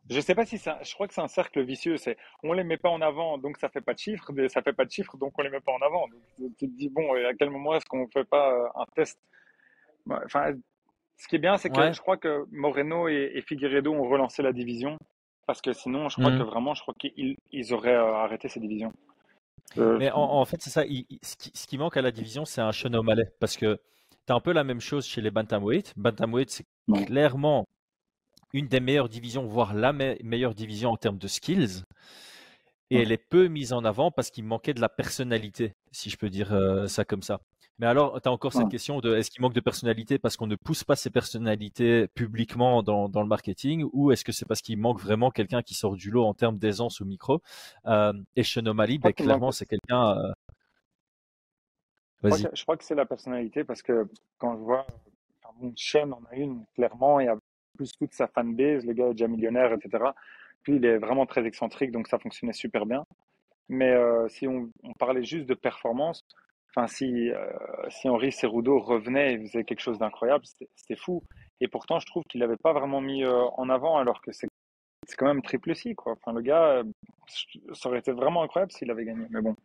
je 0.09 0.21
sais 0.21 0.35
pas 0.35 0.45
si 0.47 0.59
ça, 0.59 0.79
je 0.83 0.93
crois 0.95 1.07
que 1.07 1.15
c'est 1.15 1.21
un 1.21 1.29
cercle 1.29 1.63
vicieux. 1.63 1.97
C'est, 1.97 2.17
on 2.43 2.53
les 2.53 2.65
met 2.65 2.79
pas 2.79 2.89
en 2.89 3.01
avant, 3.01 3.39
donc 3.39 3.59
ça 3.59 3.69
fait 3.69 3.81
pas 3.81 3.95
de 3.95 3.99
chiffres, 3.99 4.33
ça 4.49 4.63
fait 4.63 4.73
pas 4.73 4.85
de 4.85 4.91
chiffres, 4.91 5.17
donc 5.17 5.39
on 5.39 5.43
les 5.43 5.51
met 5.51 5.61
pas 5.61 5.73
en 5.73 5.83
avant. 5.87 6.09
Donc, 6.09 6.57
tu 6.59 6.69
te 6.69 6.77
dis 6.77 6.89
bon, 6.89 7.15
à 7.15 7.35
quel 7.35 7.51
moment 7.51 7.75
est-ce 7.75 7.87
qu'on 7.87 8.09
fait 8.09 8.25
pas 8.25 8.53
euh, 8.53 8.67
un 8.75 8.87
test? 8.95 9.21
Enfin, 10.25 10.55
ce 11.17 11.29
qui 11.29 11.37
est 11.37 11.39
bien, 11.39 11.57
c'est 11.59 11.71
que 11.71 11.93
je 11.93 12.01
crois 12.01 12.17
que 12.17 12.45
Moreno 12.51 13.09
et, 13.09 13.43
Figueredo 13.47 13.93
ont 13.93 14.09
relancé 14.09 14.43
la 14.43 14.53
division, 14.53 14.99
parce 15.47 15.61
que 15.61 15.73
sinon, 15.73 16.09
je 16.09 16.17
crois 16.17 16.33
mm. 16.33 16.39
que 16.39 16.43
vraiment, 16.45 16.75
je 16.75 16.83
crois 16.83 16.95
qu'ils 16.95 17.75
auraient 17.75 17.95
euh, 17.95 18.15
arrêté 18.15 18.49
ces 18.49 18.59
divisions. 18.59 18.93
Euh, 19.79 19.99
mais 19.99 20.11
en, 20.11 20.45
fait, 20.45 20.61
c'est 20.61 20.71
ça. 20.71 20.83
ce, 20.83 21.67
qui, 21.67 21.79
manque 21.79 21.97
à 21.97 22.03
la 22.03 22.11
division, 22.11 22.45
c'est 22.45 22.61
un 22.61 22.73
Sean 22.73 22.93
O'Malley, 22.93 23.33
parce 23.39 23.57
que 23.57 23.81
tu 24.27 24.33
as 24.33 24.35
un 24.35 24.41
peu 24.41 24.53
la 24.53 24.65
même 24.65 24.81
chose 24.81 25.07
chez 25.07 25.21
les 25.21 25.31
bantamweight. 25.31 25.95
Bantamweight, 25.97 26.51
c'est 26.51 26.67
clairement 27.07 27.67
une 28.53 28.67
des 28.67 28.81
meilleures 28.81 29.09
divisions, 29.09 29.45
voire 29.45 29.75
la 29.75 29.93
meilleure 29.93 30.55
division 30.55 30.91
en 30.91 30.97
termes 30.97 31.19
de 31.19 31.29
skills. 31.29 31.85
Et 32.91 33.03
elle 33.03 33.13
est 33.13 33.29
peu 33.29 33.47
mise 33.47 33.73
en 33.73 33.85
avant 33.85 34.11
parce 34.11 34.31
qu'il 34.31 34.45
manquait 34.45 34.75
de 34.75 34.81
la 34.81 34.89
personnalité, 34.89 35.75
si 35.93 36.11
je 36.11 36.17
peux 36.17 36.29
dire 36.29 36.53
euh, 36.53 36.89
ça 36.89 37.05
comme 37.05 37.23
ça. 37.23 37.41
Mais 37.81 37.87
alors, 37.87 38.21
tu 38.21 38.29
as 38.29 38.33
encore 38.33 38.53
cette 38.53 38.69
question 38.69 39.01
de 39.01 39.17
est-ce 39.17 39.31
qu'il 39.31 39.41
manque 39.41 39.55
de 39.55 39.61
personnalité 39.61 40.19
parce 40.19 40.37
qu'on 40.37 40.47
ne 40.47 40.55
pousse 40.55 40.85
pas 40.85 40.97
ces 40.97 41.09
personnalités 41.09 42.09
publiquement 42.09 42.83
dans, 42.83 43.09
le 43.09 43.27
marketing 43.27 43.89
ou 43.95 44.13
est-ce 44.13 44.23
que 44.23 44.33
c'est 44.33 44.45
parce 44.47 44.61
qu'il 44.61 44.79
manque 44.79 45.01
vraiment 45.01 45.31
quelqu'un 45.31 45.63
qui 45.63 45.73
sort 45.73 45.97
du 45.97 46.11
lot 46.11 46.27
en 46.27 46.35
termes 46.35 46.59
d'aisance 46.59 47.01
au 47.01 47.07
micro? 47.07 47.41
Euh, 47.87 48.13
Et 48.37 48.43
Shenomali, 48.43 48.99
ben, 48.99 49.15
clairement, 49.15 49.51
c'est 49.51 49.65
quelqu'un. 49.65 50.19
Euh, 50.19 50.33
je, 52.23 52.63
crois 52.65 52.77
que 52.77 52.85
c'est 52.85 52.95
la 52.95 53.07
personnalité 53.07 53.65
parce 53.65 53.81
que 53.81 54.07
quand 54.37 54.59
je 54.59 54.63
vois. 54.63 54.87
Enfin, 55.43 55.55
bon, 55.59 55.73
Shen 55.75 56.13
en 56.13 56.23
a 56.31 56.37
une, 56.37 56.67
clairement. 56.75 57.19
Il 57.19 57.27
y 57.27 57.31
a 57.31 57.39
plus 57.79 57.93
toute 57.93 58.13
sa 58.13 58.27
fanbase, 58.27 58.85
le 58.85 58.93
gars 58.93 59.07
est 59.07 59.13
déjà 59.13 59.27
millionnaire, 59.27 59.73
etc. 59.73 60.05
Puis 60.63 60.77
il 60.77 60.85
est 60.85 60.99
vraiment 60.99 61.25
très 61.25 61.47
excentrique, 61.47 61.93
donc 61.93 62.09
ça 62.09 62.19
fonctionnait 62.19 62.53
super 62.53 62.85
bien. 62.85 63.07
Mais 63.71 63.91
euh, 63.93 64.29
si 64.29 64.47
on, 64.47 64.71
parlait 64.99 65.25
juste 65.25 65.47
de 65.47 65.55
performance, 65.55 66.27
enfin 66.71 66.87
si, 66.87 67.31
euh, 67.31 67.51
si 67.89 68.09
Henri 68.09 68.33
Cerudo 68.33 68.79
revenait 68.79 69.35
et 69.35 69.39
faisait 69.39 69.65
quelque 69.65 69.81
chose 69.81 69.99
d'incroyable, 69.99 70.45
c'était 70.45 70.97
fou. 70.97 71.23
Et 71.61 71.69
pourtant, 71.69 71.99
je 71.99 72.07
trouve 72.07 72.25
qu'il 72.25 72.41
n'avait 72.41 72.57
pas 72.57 72.73
vraiment 72.73 73.01
mis 73.01 73.23
euh, 73.25 73.45
en 73.57 73.69
avant, 73.69 73.99
alors 73.99 74.21
que 74.23 74.33
c'est 74.33 74.49
quand 75.19 75.27
même 75.27 75.43
triple 75.43 75.75
C, 75.75 75.95
quoi. 75.95 76.13
Enfin, 76.13 76.33
le 76.33 76.41
gars, 76.41 76.83
ça 77.73 77.89
aurait 77.89 77.99
été 77.99 78.13
vraiment 78.13 78.43
incroyable 78.43 78.73
s'il 78.73 78.91
avait 78.91 79.05
gagné. 79.05 79.27
Mais 79.31 79.41
bon, 79.41 79.57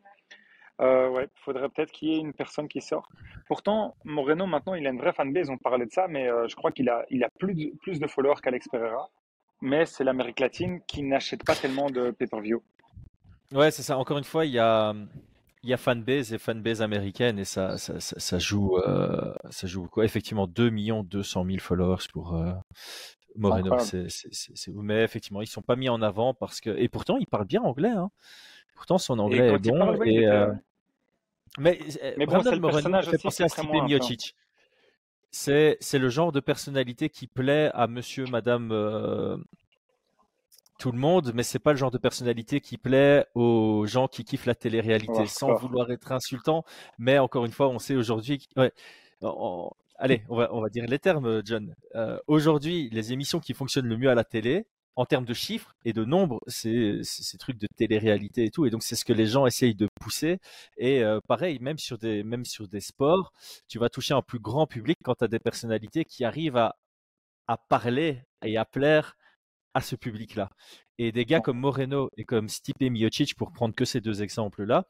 euh, 0.82 1.10
ouais, 1.10 1.30
faudrait 1.36 1.70
peut-être 1.70 1.92
qu'il 1.92 2.10
y 2.10 2.16
ait 2.16 2.20
une 2.20 2.34
personne 2.34 2.68
qui 2.68 2.82
sort. 2.82 3.08
Pourtant, 3.48 3.96
Moreno, 4.04 4.46
maintenant, 4.46 4.76
il 4.76 4.86
a 4.88 4.90
une 4.90 5.00
vraie 5.00 5.14
fanbase, 5.14 5.50
on 5.50 5.58
parlait 5.58 5.86
de 5.86 5.92
ça, 5.92 6.08
mais 6.08 6.28
euh, 6.30 6.48
je 6.48 6.56
crois 6.56 6.72
qu'il 6.72 6.90
a, 6.90 7.06
il 7.10 7.24
a 7.24 7.30
plus, 7.40 7.54
de, 7.54 7.72
plus 7.82 8.00
de 8.00 8.08
followers 8.08 8.42
qu'Alex 8.42 8.68
Pereira. 8.68 9.10
Mais 9.62 9.86
c'est 9.86 10.04
l'Amérique 10.04 10.42
latine 10.42 10.82
qui 10.86 11.02
n'achète 11.02 11.46
pas 11.46 11.56
tellement 11.56 11.90
de 11.90 12.12
pay-per-view. 12.12 12.62
Ouais, 13.54 13.72
c'est 13.72 13.84
ça. 13.84 13.98
Encore 13.98 14.18
une 14.18 14.26
fois, 14.26 14.46
il 14.46 14.52
y 14.52 14.60
a, 14.60 14.94
il 15.66 15.70
y 15.70 15.74
a 15.74 15.78
fanbase 15.78 16.32
et 16.32 16.38
fanbase 16.38 16.84
américaine 16.84 17.40
et 17.40 17.44
ça, 17.44 17.78
ça, 17.78 18.00
ça, 18.00 18.40
joue, 18.40 18.78
euh, 18.78 19.34
ça 19.50 19.66
joue 19.66 19.88
quoi 19.88 20.06
Effectivement, 20.06 20.46
2 20.46 20.70
200 21.04 21.46
000 21.46 21.58
followers 21.58 22.06
pour 22.14 22.36
euh, 22.36 22.54
Moreno. 23.36 23.80
C'est, 23.80 24.08
mais 24.76 25.04
effectivement, 25.04 25.42
ils 25.42 25.48
sont 25.48 25.64
pas 25.64 25.76
mis 25.76 25.90
en 25.90 26.04
avant 26.04 26.36
parce 26.36 26.62
que 26.62 26.70
et 26.70 26.88
pourtant 26.88 27.18
il 27.18 27.26
parle 27.26 27.46
bien 27.46 27.64
anglais. 27.64 27.90
Hein. 27.90 28.12
Pourtant 28.76 29.00
son 29.00 29.18
anglais 29.18 29.54
est 29.54 29.58
bon. 29.58 30.04
et, 30.04 30.28
euh, 30.28 30.54
Mais, 31.58 31.80
mais 32.18 32.28
bon, 32.28 32.44
c'est 32.44 32.56
le 32.56 32.62
personnage 32.62 33.10
fait 33.10 33.18
penser 33.18 33.44
à 33.44 33.50
Stipe 33.50 33.72
Miocic. 33.72 34.36
C'est, 35.32 35.78
c'est 35.82 36.00
le 36.00 36.10
genre 36.10 36.32
de 36.32 36.42
personnalité 36.42 37.10
qui 37.10 37.26
plaît 37.26 37.72
à 37.74 37.88
Monsieur, 37.88 38.26
Madame 38.26 38.72
tout 40.78 40.92
le 40.92 40.98
monde, 40.98 41.32
mais 41.34 41.44
c'est 41.44 41.60
pas 41.60 41.72
le 41.72 41.78
genre 41.78 41.92
de 41.92 41.98
personnalité 41.98 42.62
qui 42.62 42.78
plaît 42.78 43.26
aux 43.34 43.86
gens 43.86 44.08
qui 44.08 44.24
kiffent 44.24 44.46
la 44.46 44.56
télé-réalité, 44.56 45.26
sans 45.28 45.54
vouloir 45.56 45.92
être 45.92 46.12
insultant. 46.12 46.64
Mais 46.98 47.18
encore 47.20 47.46
une 47.46 47.52
fois, 47.52 47.70
on 47.70 47.80
sait 47.80 47.96
aujourd'hui. 47.96 48.48
Ouais, 48.58 48.72
allez, 49.98 50.24
on 50.30 50.36
va, 50.36 50.54
on 50.54 50.62
va 50.62 50.70
dire 50.70 50.86
les 50.88 51.00
termes, 51.00 51.42
John. 51.46 51.76
Euh, 51.96 52.20
aujourd'hui, 52.28 52.90
les 52.92 53.14
émissions 53.14 53.40
qui 53.40 53.54
fonctionnent 53.54 53.88
le 53.88 53.98
mieux 53.98 54.10
à 54.10 54.16
la 54.16 54.24
télé, 54.24 54.68
en 54.98 55.06
termes 55.06 55.26
de 55.26 55.34
chiffres 55.34 55.76
et 55.84 55.92
de 55.92 56.06
nombres, 56.06 56.40
c'est 56.48 57.00
ces 57.04 57.38
trucs 57.38 57.58
de 57.58 57.68
télé-réalité 57.76 58.46
et 58.46 58.50
tout. 58.50 58.66
Et 58.66 58.70
donc, 58.70 58.82
c'est 58.84 58.96
ce 58.96 59.04
que 59.04 59.14
les 59.14 59.26
gens 59.28 59.46
essayent 59.46 59.76
de 59.76 59.90
pousser. 60.00 60.40
Et 60.78 61.04
euh, 61.04 61.20
pareil, 61.28 61.60
même 61.60 61.78
sur, 61.78 61.98
des, 61.98 62.24
même 62.24 62.46
sur 62.46 62.68
des 62.68 62.80
sports, 62.80 63.34
tu 63.68 63.78
vas 63.78 63.90
toucher 63.90 64.14
un 64.14 64.22
plus 64.22 64.40
grand 64.40 64.68
public 64.68 64.98
quand 65.04 65.16
tu 65.16 65.26
as 65.26 65.28
des 65.28 65.40
personnalités 65.40 66.06
qui 66.06 66.24
arrivent 66.24 66.58
à, 66.58 66.78
à 67.48 67.58
parler 67.58 68.22
et 68.44 68.58
à 68.58 68.66
plaire 68.66 69.18
à 69.76 69.82
ce 69.82 69.96
public-là. 69.96 70.50
Et 70.98 71.12
des 71.12 71.26
gars 71.26 71.42
comme 71.42 71.60
Moreno 71.60 72.10
et 72.18 72.24
comme 72.24 72.50
Stipe 72.50 72.82
Miocic, 72.82 73.36
pour 73.36 73.52
prendre 73.52 73.76
que 73.76 73.86
ces 73.86 74.02
deux 74.02 74.24
exemples-là, 74.24 74.86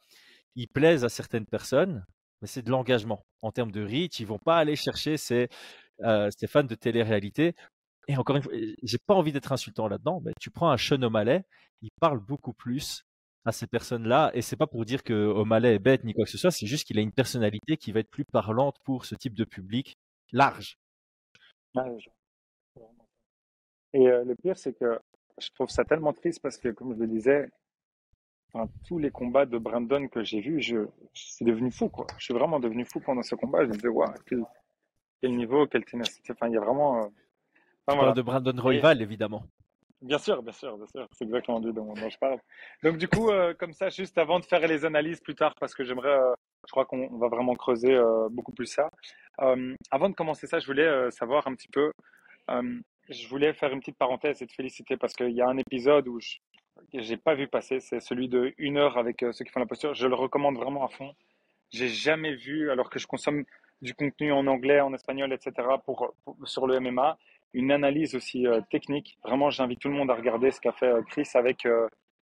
ils 0.55 0.67
plaisent 0.67 1.03
à 1.03 1.09
certaines 1.09 1.47
personnes, 1.47 2.05
mais 2.41 2.47
c'est 2.47 2.61
de 2.61 2.69
l'engagement. 2.69 3.25
En 3.41 3.51
termes 3.51 3.71
de 3.71 3.83
reach, 3.83 4.19
ils 4.19 4.27
vont 4.27 4.39
pas 4.39 4.57
aller 4.57 4.75
chercher 4.75 5.17
ces, 5.17 5.49
euh, 6.03 6.29
fans 6.47 6.63
de 6.63 6.75
télé-réalité. 6.75 7.55
Et 8.07 8.15
encore 8.15 8.35
une 8.37 8.43
fois, 8.43 8.53
j'ai 8.83 8.99
pas 8.99 9.15
envie 9.15 9.31
d'être 9.33 9.51
insultant 9.51 9.87
là-dedans, 9.87 10.21
mais 10.23 10.33
tu 10.39 10.51
prends 10.51 10.69
un 10.69 10.77
Sean 10.77 11.01
O'Malley, 11.01 11.43
il 11.81 11.89
parle 11.99 12.19
beaucoup 12.19 12.53
plus 12.53 13.03
à 13.45 13.51
ces 13.51 13.67
personnes-là, 13.67 14.31
et 14.35 14.41
c'est 14.41 14.55
pas 14.55 14.67
pour 14.67 14.85
dire 14.85 15.03
que 15.03 15.13
O'Malley 15.13 15.75
est 15.75 15.79
bête 15.79 16.03
ni 16.03 16.13
quoi 16.13 16.25
que 16.25 16.31
ce 16.31 16.37
soit, 16.37 16.51
c'est 16.51 16.67
juste 16.67 16.85
qu'il 16.87 16.97
a 16.99 17.01
une 17.01 17.11
personnalité 17.11 17.77
qui 17.77 17.91
va 17.91 17.99
être 18.01 18.09
plus 18.09 18.25
parlante 18.25 18.77
pour 18.83 19.05
ce 19.05 19.15
type 19.15 19.35
de 19.35 19.43
public 19.45 19.97
large. 20.31 20.77
Et 23.95 24.09
euh, 24.09 24.25
le 24.25 24.35
pire, 24.35 24.57
c'est 24.57 24.77
que 24.77 24.99
je 25.39 25.49
trouve 25.51 25.69
ça 25.69 25.85
tellement 25.85 26.11
triste 26.11 26.41
parce 26.41 26.57
que, 26.57 26.67
comme 26.67 26.93
je 26.93 26.99
le 26.99 27.07
disais, 27.07 27.49
enfin, 28.51 28.69
tous 28.85 28.99
les 28.99 29.09
combats 29.09 29.45
de 29.45 29.57
Brandon 29.57 30.09
que 30.09 30.21
j'ai 30.21 30.41
vus, 30.41 30.61
je, 30.61 30.85
suis 31.13 31.45
devenu 31.45 31.71
fou, 31.71 31.87
quoi. 31.87 32.05
Je 32.17 32.25
suis 32.25 32.33
vraiment 32.33 32.59
devenu 32.59 32.83
fou 32.83 32.99
pendant 32.99 33.23
ce 33.23 33.35
combat. 33.35 33.63
Je 33.63 33.69
me 33.69 33.73
disais, 33.73 33.87
waouh, 33.87 34.11
quel, 34.27 35.31
niveau, 35.31 35.65
quelle 35.67 35.85
ténacité. 35.85 36.33
Enfin, 36.33 36.49
il 36.49 36.55
y 36.55 36.57
a 36.57 36.59
vraiment. 36.59 37.05
Euh... 37.05 37.07
Enfin, 37.87 38.11
de 38.11 38.21
Brandon 38.21 38.61
Royval, 38.61 39.01
évidemment. 39.01 39.43
Bien 40.01 40.17
sûr, 40.17 40.43
bien 40.43 40.51
sûr, 40.51 40.75
bien 40.75 40.87
sûr. 40.87 41.07
C'est 41.13 41.23
exactement 41.23 41.59
lui 41.59 41.71
dont, 41.71 41.95
je 41.95 42.17
parle. 42.17 42.39
Donc, 42.83 42.97
du 42.97 43.07
coup, 43.07 43.29
euh, 43.29 43.53
comme 43.53 43.71
ça, 43.71 43.87
juste 43.87 44.17
avant 44.17 44.41
de 44.41 44.45
faire 44.45 44.67
les 44.67 44.83
analyses 44.83 45.21
plus 45.21 45.35
tard, 45.35 45.55
parce 45.57 45.73
que 45.73 45.85
j'aimerais, 45.85 46.19
euh, 46.19 46.33
je 46.67 46.71
crois 46.71 46.85
qu'on 46.85 47.17
va 47.17 47.29
vraiment 47.29 47.55
creuser 47.55 47.95
euh, 47.95 48.27
beaucoup 48.29 48.51
plus 48.51 48.65
ça. 48.65 48.89
avant 49.37 50.09
de 50.09 50.15
commencer 50.15 50.47
ça, 50.47 50.59
je 50.59 50.65
voulais 50.65 51.09
savoir 51.11 51.47
un 51.47 51.55
petit 51.55 51.69
peu 51.69 51.93
je 53.09 53.27
voulais 53.27 53.53
faire 53.53 53.71
une 53.71 53.79
petite 53.79 53.97
parenthèse 53.97 54.41
et 54.41 54.47
te 54.47 54.53
féliciter 54.53 54.97
parce 54.97 55.13
qu'il 55.13 55.31
y 55.31 55.41
a 55.41 55.47
un 55.47 55.57
épisode 55.57 56.07
où 56.07 56.19
je 56.19 56.37
n'ai 56.93 57.17
pas 57.17 57.35
vu 57.35 57.47
passer, 57.47 57.79
c'est 57.79 57.99
celui 57.99 58.27
de 58.27 58.53
une 58.57 58.77
heure 58.77 58.97
avec 58.97 59.23
euh, 59.23 59.31
ceux 59.31 59.45
qui 59.45 59.51
font 59.51 59.59
la 59.59 59.65
posture. 59.65 59.93
Je 59.93 60.07
le 60.07 60.15
recommande 60.15 60.55
vraiment 60.57 60.85
à 60.85 60.89
fond. 60.89 61.13
J'ai 61.71 61.87
jamais 61.87 62.35
vu, 62.35 62.71
alors 62.71 62.89
que 62.89 62.99
je 62.99 63.07
consomme 63.07 63.43
du 63.81 63.93
contenu 63.93 64.31
en 64.31 64.47
anglais, 64.47 64.79
en 64.79 64.93
espagnol, 64.93 65.33
etc. 65.33 65.67
Pour, 65.85 66.13
sur 66.43 66.67
le 66.67 66.79
MMA, 66.79 67.17
une 67.53 67.71
analyse 67.71 68.15
aussi 68.15 68.47
euh, 68.47 68.61
technique. 68.69 69.17
Vraiment, 69.23 69.49
j'invite 69.49 69.79
tout 69.79 69.89
le 69.89 69.95
monde 69.95 70.11
à 70.11 70.15
regarder 70.15 70.51
ce 70.51 70.59
qu'a 70.59 70.71
fait 70.71 70.87
euh, 70.87 71.01
Chris 71.03 71.27
avec. 71.33 71.67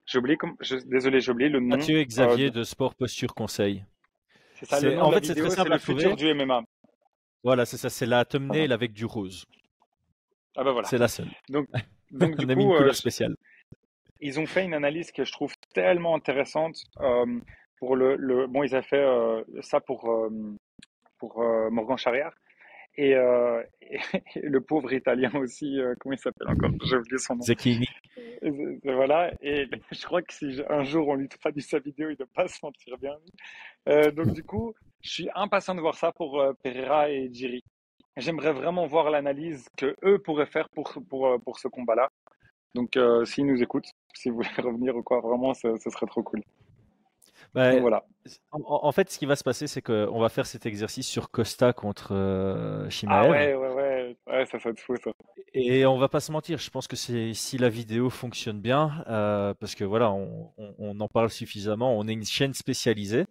j'ai 0.06 0.18
oublié, 0.18 0.38
comme, 0.38 0.56
je, 0.60 0.78
désolé, 0.78 1.20
j'ai 1.20 1.32
oublié 1.32 1.50
le 1.50 1.60
nom. 1.60 1.78
Mathieu 1.78 2.04
Xavier 2.04 2.52
de... 2.52 2.64
Sport 2.64 2.96
Posture 2.96 3.34
Conseil. 3.34 3.86
C'est 4.56 4.66
ça. 4.66 4.80
Le 4.82 4.96
nom 4.96 5.04
en 5.04 5.12
fait, 5.12 5.26
c'est 5.26 5.36
très 5.36 5.50
simple 5.50 5.74
à 5.74 5.80
futur 5.80 6.16
du 6.16 6.34
MMA. 6.34 6.62
Voilà, 7.44 7.66
c'est 7.66 7.78
ça. 7.78 7.90
C'est 7.90 8.06
la 8.06 8.24
thumbnail 8.24 8.72
avec 8.72 8.94
du 8.94 9.06
rose. 9.06 9.46
Ah 10.56 10.64
bah 10.64 10.72
voilà. 10.72 10.88
C'est 10.88 10.98
la 10.98 11.08
seule. 11.08 11.30
Donc, 11.50 11.68
donc 12.12 12.38
du 12.38 12.46
On 12.46 12.50
a 12.50 12.54
coup, 12.54 12.60
mis 12.60 12.64
une 12.66 12.70
couleur 12.72 12.90
euh, 12.90 12.94
spéciale. 12.94 13.36
Ils 14.20 14.40
ont 14.40 14.46
fait 14.46 14.64
une 14.64 14.74
analyse 14.74 15.12
que 15.12 15.26
je 15.26 15.32
trouve 15.32 15.54
tellement 15.74 16.16
intéressante. 16.16 16.78
Euh, 17.02 17.26
pour 17.84 17.98
le, 17.98 18.16
le, 18.16 18.48
bon, 18.48 18.64
ils 18.64 18.74
avaient 18.74 18.88
fait 18.88 19.04
euh, 19.04 19.44
ça 19.60 19.82
pour, 19.82 20.10
euh, 20.10 20.30
pour 21.20 21.42
euh, 21.42 21.70
Morgan 21.70 21.98
Charrière. 21.98 22.32
Et, 22.96 23.12
et, 23.82 24.00
le 24.42 24.62
pauvre 24.62 24.94
italien 24.94 25.32
aussi, 25.36 25.80
comment 26.00 26.14
il 26.14 26.20
s'appelle 26.20 26.48
encore? 26.48 26.70
J'ai 26.86 26.96
oublié 26.96 27.18
son 27.18 27.36
nom. 27.36 27.42
Zecchini. 27.42 27.90
Voilà, 28.84 29.34
et 29.42 29.68
je 29.92 30.06
crois 30.06 30.22
que 30.22 30.34
si 30.34 30.62
un 30.70 30.84
jour 30.84 31.10
on 31.10 31.16
lui 31.16 31.28
traduit 31.28 31.62
sa 31.62 31.80
vidéo, 31.80 32.08
il 32.08 32.14
ne 32.14 32.18
doit 32.18 32.28
pas 32.34 32.48
se 32.48 32.58
sentir 32.58 32.98
bien. 32.98 33.18
donc 34.12 34.34
du 34.34 34.44
coup, 34.44 34.74
je 35.02 35.10
suis 35.10 35.30
impatient 35.36 35.76
de 35.76 35.82
voir 35.82 35.96
ça 35.96 36.14
pour 36.14 36.42
Pereira 36.64 37.10
et 37.10 37.30
Giri. 37.34 37.66
J'aimerais 38.18 38.54
vraiment 38.54 38.86
voir 38.86 39.10
l'analyse 39.10 39.68
que 39.78 39.96
eux 40.04 40.20
pourraient 40.20 40.46
faire 40.46 40.70
pour, 40.70 40.94
pour, 41.10 41.28
euh, 41.28 41.38
pour 41.40 41.60
ce 41.60 41.68
combat-là. 41.68 42.10
Donc, 42.76 42.98
euh, 42.98 43.26
s'ils 43.26 43.46
nous 43.46 43.62
écoutent, 43.62 43.92
si 44.14 44.30
vous 44.30 44.38
voulez 44.38 44.50
revenir 44.58 44.96
ou 44.96 45.04
quoi, 45.04 45.20
vraiment, 45.22 45.54
ce, 45.54 45.76
serait 45.78 46.06
trop 46.08 46.24
cool. 46.24 46.42
Bah, 47.54 47.80
voilà. 47.80 48.04
En, 48.52 48.92
fait, 48.92 49.12
ce 49.12 49.20
qui 49.20 49.28
va 49.28 49.36
se 49.36 49.44
passer, 49.44 49.68
c'est 49.68 49.82
qu'on 49.82 50.20
va 50.20 50.30
faire 50.30 50.48
cet 50.48 50.66
exercice 50.66 51.08
sur 51.08 51.30
Costa 51.30 51.72
contre 51.72 52.16
euh, 52.16 52.90
Ah 53.06 53.30
ouais, 53.30 53.54
ouais, 53.54 53.68
ouais, 53.70 54.18
ouais, 54.26 54.46
ça, 54.48 54.58
va 54.58 54.70
être 54.72 54.80
fou 54.80 54.96
ça. 54.96 55.12
Et 55.54 55.86
on 55.86 55.98
va 55.98 56.08
pas 56.08 56.20
se 56.20 56.32
mentir, 56.32 56.58
je 56.58 56.72
pense 56.72 56.88
que 56.88 56.96
c'est 56.96 57.34
si 57.36 57.60
la 57.60 57.70
vidéo 57.70 58.10
fonctionne 58.10 58.60
bien, 58.60 59.04
euh, 59.08 59.54
parce 59.60 59.76
que 59.76 59.84
voilà, 59.84 60.12
on, 60.12 60.52
on, 60.80 61.00
en 61.00 61.08
parle 61.08 61.30
suffisamment, 61.30 61.96
on 61.96 62.08
est 62.08 62.14
une 62.14 62.26
chaîne 62.26 62.56
spécialisée. 62.56 63.26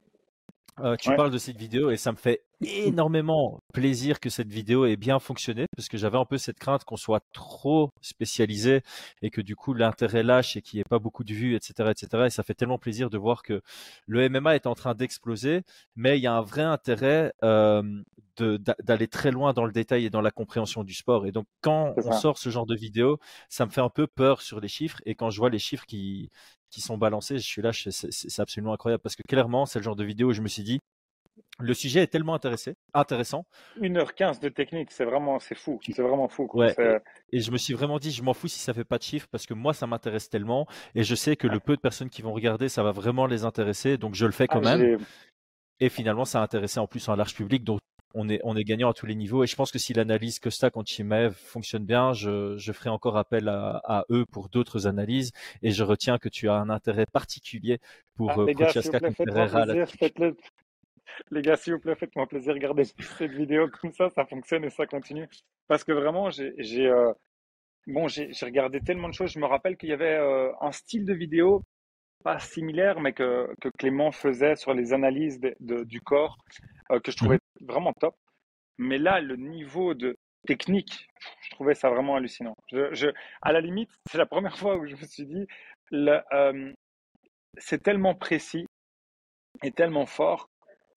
Euh, 0.80 0.96
tu 0.96 1.14
parles 1.14 1.30
de 1.30 1.38
cette 1.38 1.56
vidéo 1.56 1.90
et 1.90 1.96
ça 1.96 2.12
me 2.12 2.16
fait 2.16 2.42
énormément 2.64 3.60
plaisir 3.72 4.20
que 4.20 4.30
cette 4.30 4.50
vidéo 4.50 4.86
ait 4.86 4.96
bien 4.96 5.18
fonctionné 5.18 5.66
parce 5.76 5.88
que 5.88 5.96
j'avais 5.96 6.18
un 6.18 6.24
peu 6.24 6.38
cette 6.38 6.58
crainte 6.58 6.84
qu'on 6.84 6.96
soit 6.96 7.22
trop 7.32 7.90
spécialisé 8.00 8.82
et 9.22 9.30
que 9.30 9.40
du 9.40 9.56
coup 9.56 9.74
l'intérêt 9.74 10.22
lâche 10.22 10.56
et 10.56 10.62
qu'il 10.62 10.78
n'y 10.78 10.80
ait 10.82 10.88
pas 10.88 10.98
beaucoup 10.98 11.24
de 11.24 11.32
vues, 11.32 11.54
etc., 11.54 11.90
etc. 11.90 12.24
Et 12.26 12.30
ça 12.30 12.42
fait 12.42 12.54
tellement 12.54 12.78
plaisir 12.78 13.10
de 13.10 13.18
voir 13.18 13.42
que 13.42 13.62
le 14.06 14.28
MMA 14.28 14.56
est 14.56 14.66
en 14.66 14.74
train 14.74 14.94
d'exploser, 14.94 15.62
mais 15.96 16.18
il 16.18 16.22
y 16.22 16.26
a 16.26 16.34
un 16.34 16.42
vrai 16.42 16.62
intérêt 16.62 17.32
euh, 17.42 17.82
d'aller 18.38 19.08
très 19.08 19.30
loin 19.30 19.52
dans 19.52 19.66
le 19.66 19.72
détail 19.72 20.06
et 20.06 20.10
dans 20.10 20.22
la 20.22 20.30
compréhension 20.30 20.84
du 20.84 20.94
sport. 20.94 21.26
Et 21.26 21.32
donc 21.32 21.46
quand 21.60 21.94
on 22.04 22.12
sort 22.12 22.38
ce 22.38 22.50
genre 22.50 22.66
de 22.66 22.76
vidéo, 22.76 23.18
ça 23.48 23.66
me 23.66 23.70
fait 23.70 23.80
un 23.80 23.90
peu 23.90 24.06
peur 24.06 24.42
sur 24.42 24.60
les 24.60 24.68
chiffres 24.68 25.00
et 25.04 25.14
quand 25.14 25.30
je 25.30 25.38
vois 25.38 25.50
les 25.50 25.58
chiffres 25.58 25.84
qui 25.86 26.30
qui 26.72 26.80
sont 26.80 26.98
balancés. 26.98 27.38
Je 27.38 27.46
suis 27.46 27.62
là, 27.62 27.70
c'est 27.72 28.40
absolument 28.40 28.72
incroyable 28.72 29.02
parce 29.02 29.14
que 29.14 29.22
clairement, 29.28 29.66
c'est 29.66 29.78
le 29.78 29.84
genre 29.84 29.94
de 29.94 30.04
vidéo 30.04 30.30
où 30.30 30.32
je 30.32 30.40
me 30.40 30.48
suis 30.48 30.62
dit, 30.64 30.80
le 31.58 31.74
sujet 31.74 32.02
est 32.02 32.08
tellement 32.08 32.34
intéressé, 32.34 32.76
intéressant. 32.94 33.46
1h15 33.80 34.40
de 34.40 34.48
technique, 34.48 34.90
c'est 34.90 35.04
vraiment, 35.04 35.38
c'est 35.38 35.54
fou, 35.54 35.78
c'est 35.82 36.02
vraiment 36.02 36.28
fou. 36.28 36.48
Ouais, 36.54 36.74
et, 37.30 37.40
je 37.40 37.50
me 37.50 37.56
suis 37.56 37.74
vraiment 37.74 37.98
dit, 37.98 38.10
je 38.10 38.22
m'en 38.22 38.34
fous 38.34 38.48
si 38.48 38.58
ça 38.58 38.74
fait 38.74 38.84
pas 38.84 38.98
de 38.98 39.02
chiffres 39.02 39.28
parce 39.30 39.46
que 39.46 39.54
moi, 39.54 39.72
ça 39.72 39.86
m'intéresse 39.86 40.28
tellement 40.28 40.66
et 40.94 41.04
je 41.04 41.14
sais 41.14 41.36
que 41.36 41.46
le 41.46 41.60
peu 41.60 41.76
de 41.76 41.80
personnes 41.80 42.10
qui 42.10 42.22
vont 42.22 42.32
regarder, 42.32 42.68
ça 42.68 42.82
va 42.82 42.92
vraiment 42.92 43.26
les 43.26 43.44
intéresser, 43.44 43.96
donc 43.96 44.14
je 44.14 44.26
le 44.26 44.32
fais 44.32 44.46
quand 44.46 44.64
ah, 44.64 44.76
même. 44.76 44.98
Et 45.80 45.88
finalement, 45.88 46.24
ça 46.24 46.40
a 46.40 46.42
intéressé 46.42 46.80
en 46.80 46.86
plus 46.86 47.08
un 47.08 47.16
large 47.16 47.34
public, 47.34 47.64
donc 47.64 47.80
on 48.14 48.28
est, 48.28 48.40
on 48.44 48.56
est 48.56 48.64
gagnant 48.64 48.90
à 48.90 48.94
tous 48.94 49.06
les 49.06 49.14
niveaux. 49.14 49.42
Et 49.42 49.46
je 49.46 49.56
pense 49.56 49.70
que 49.70 49.78
si 49.78 49.92
l'analyse 49.94 50.38
Costa 50.38 50.70
contre 50.70 50.90
Chimaev 50.90 51.32
fonctionne 51.32 51.84
bien, 51.84 52.12
je, 52.12 52.56
je 52.56 52.72
ferai 52.72 52.90
encore 52.90 53.16
appel 53.16 53.48
à, 53.48 53.80
à 53.84 54.04
eux 54.10 54.26
pour 54.30 54.48
d'autres 54.48 54.86
analyses. 54.86 55.32
Et 55.62 55.70
je 55.70 55.82
retiens 55.82 56.18
que 56.18 56.28
tu 56.28 56.48
as 56.48 56.54
un 56.54 56.70
intérêt 56.70 57.06
particulier 57.06 57.78
pour 58.14 58.30
ah, 58.30 58.46
Prochaska 58.54 59.00
contre 59.00 59.24
Les 61.30 61.42
gars, 61.42 61.56
s'il 61.56 61.74
vous 61.74 61.80
plaît, 61.80 61.94
faites-moi 61.94 62.26
plaisir, 62.26 62.54
regardez 62.54 62.84
cette 62.84 63.32
vidéo 63.32 63.68
comme 63.68 63.92
ça, 63.92 64.10
ça 64.10 64.24
fonctionne 64.26 64.64
et 64.64 64.70
ça 64.70 64.86
continue. 64.86 65.28
Parce 65.68 65.84
que 65.84 65.92
vraiment, 65.92 66.30
j'ai 66.30 66.86
euh, 66.86 67.12
bon, 67.86 68.08
j'ai 68.08 68.30
regardé 68.42 68.80
tellement 68.80 69.08
de 69.08 69.14
choses. 69.14 69.32
Je 69.32 69.38
me 69.38 69.46
rappelle 69.46 69.76
qu'il 69.76 69.88
y 69.88 69.92
avait 69.92 70.16
euh, 70.16 70.52
un 70.60 70.72
style 70.72 71.04
de 71.04 71.14
vidéo 71.14 71.62
pas 72.24 72.38
similaire, 72.38 73.00
mais 73.00 73.12
que, 73.12 73.52
que 73.60 73.68
Clément 73.78 74.12
faisait 74.12 74.54
sur 74.54 74.74
les 74.74 74.92
analyses 74.92 75.40
de, 75.40 75.82
du 75.82 76.00
corps, 76.00 76.38
euh, 76.92 77.00
que 77.00 77.10
je 77.10 77.16
trouvais 77.16 77.38
mhm. 77.60 77.66
vraiment 77.66 77.92
top. 77.94 78.14
Mais 78.78 78.98
là, 78.98 79.20
le 79.20 79.36
niveau 79.36 79.94
de 79.94 80.16
technique, 80.46 81.08
je 81.40 81.50
trouvais 81.50 81.74
ça 81.74 81.90
vraiment 81.90 82.16
hallucinant. 82.16 82.54
Je, 82.70 82.94
je 82.94 83.08
à 83.42 83.52
la 83.52 83.60
limite, 83.60 83.90
c'est 84.10 84.18
la 84.18 84.26
première 84.26 84.56
fois 84.56 84.76
où 84.76 84.86
je 84.86 84.94
me 84.94 85.04
suis 85.04 85.26
dit, 85.26 85.46
c'est 87.58 87.82
tellement 87.82 88.14
précis 88.14 88.66
et 89.62 89.72
tellement 89.72 90.06
fort 90.06 90.48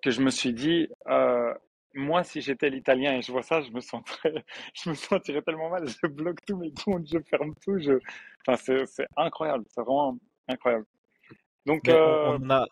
que 0.06 0.12
je 0.12 0.22
me 0.22 0.30
suis 0.30 0.54
dit, 0.54 0.88
euh, 1.08 1.52
moi, 1.96 2.24
si 2.24 2.40
j'étais 2.40 2.70
l'italien 2.70 3.14
et 3.16 3.24
je 3.24 3.32
vois 3.32 3.42
ça, 3.42 3.62
je 3.62 3.72
me 3.72 3.80
sentirais, 3.80 4.46
je 4.76 4.92
me 4.92 4.94
sentirais 4.96 5.42
tellement 5.42 5.70
mal. 5.70 5.88
Je 5.88 6.08
bloque 6.08 6.46
tous 6.46 6.58
mes 6.58 6.72
comptes, 6.72 7.08
je 7.12 7.18
ferme 7.28 7.56
tout. 7.64 7.80
Je... 7.80 8.00
Enfin, 8.48 8.86
c'est 8.86 9.08
incroyable. 9.18 9.66
C'est 9.70 9.82
vraiment 9.82 10.16
incroyable. 10.48 10.86
Donc, 11.66 11.82
on, 11.88 12.50
a, 12.52 12.68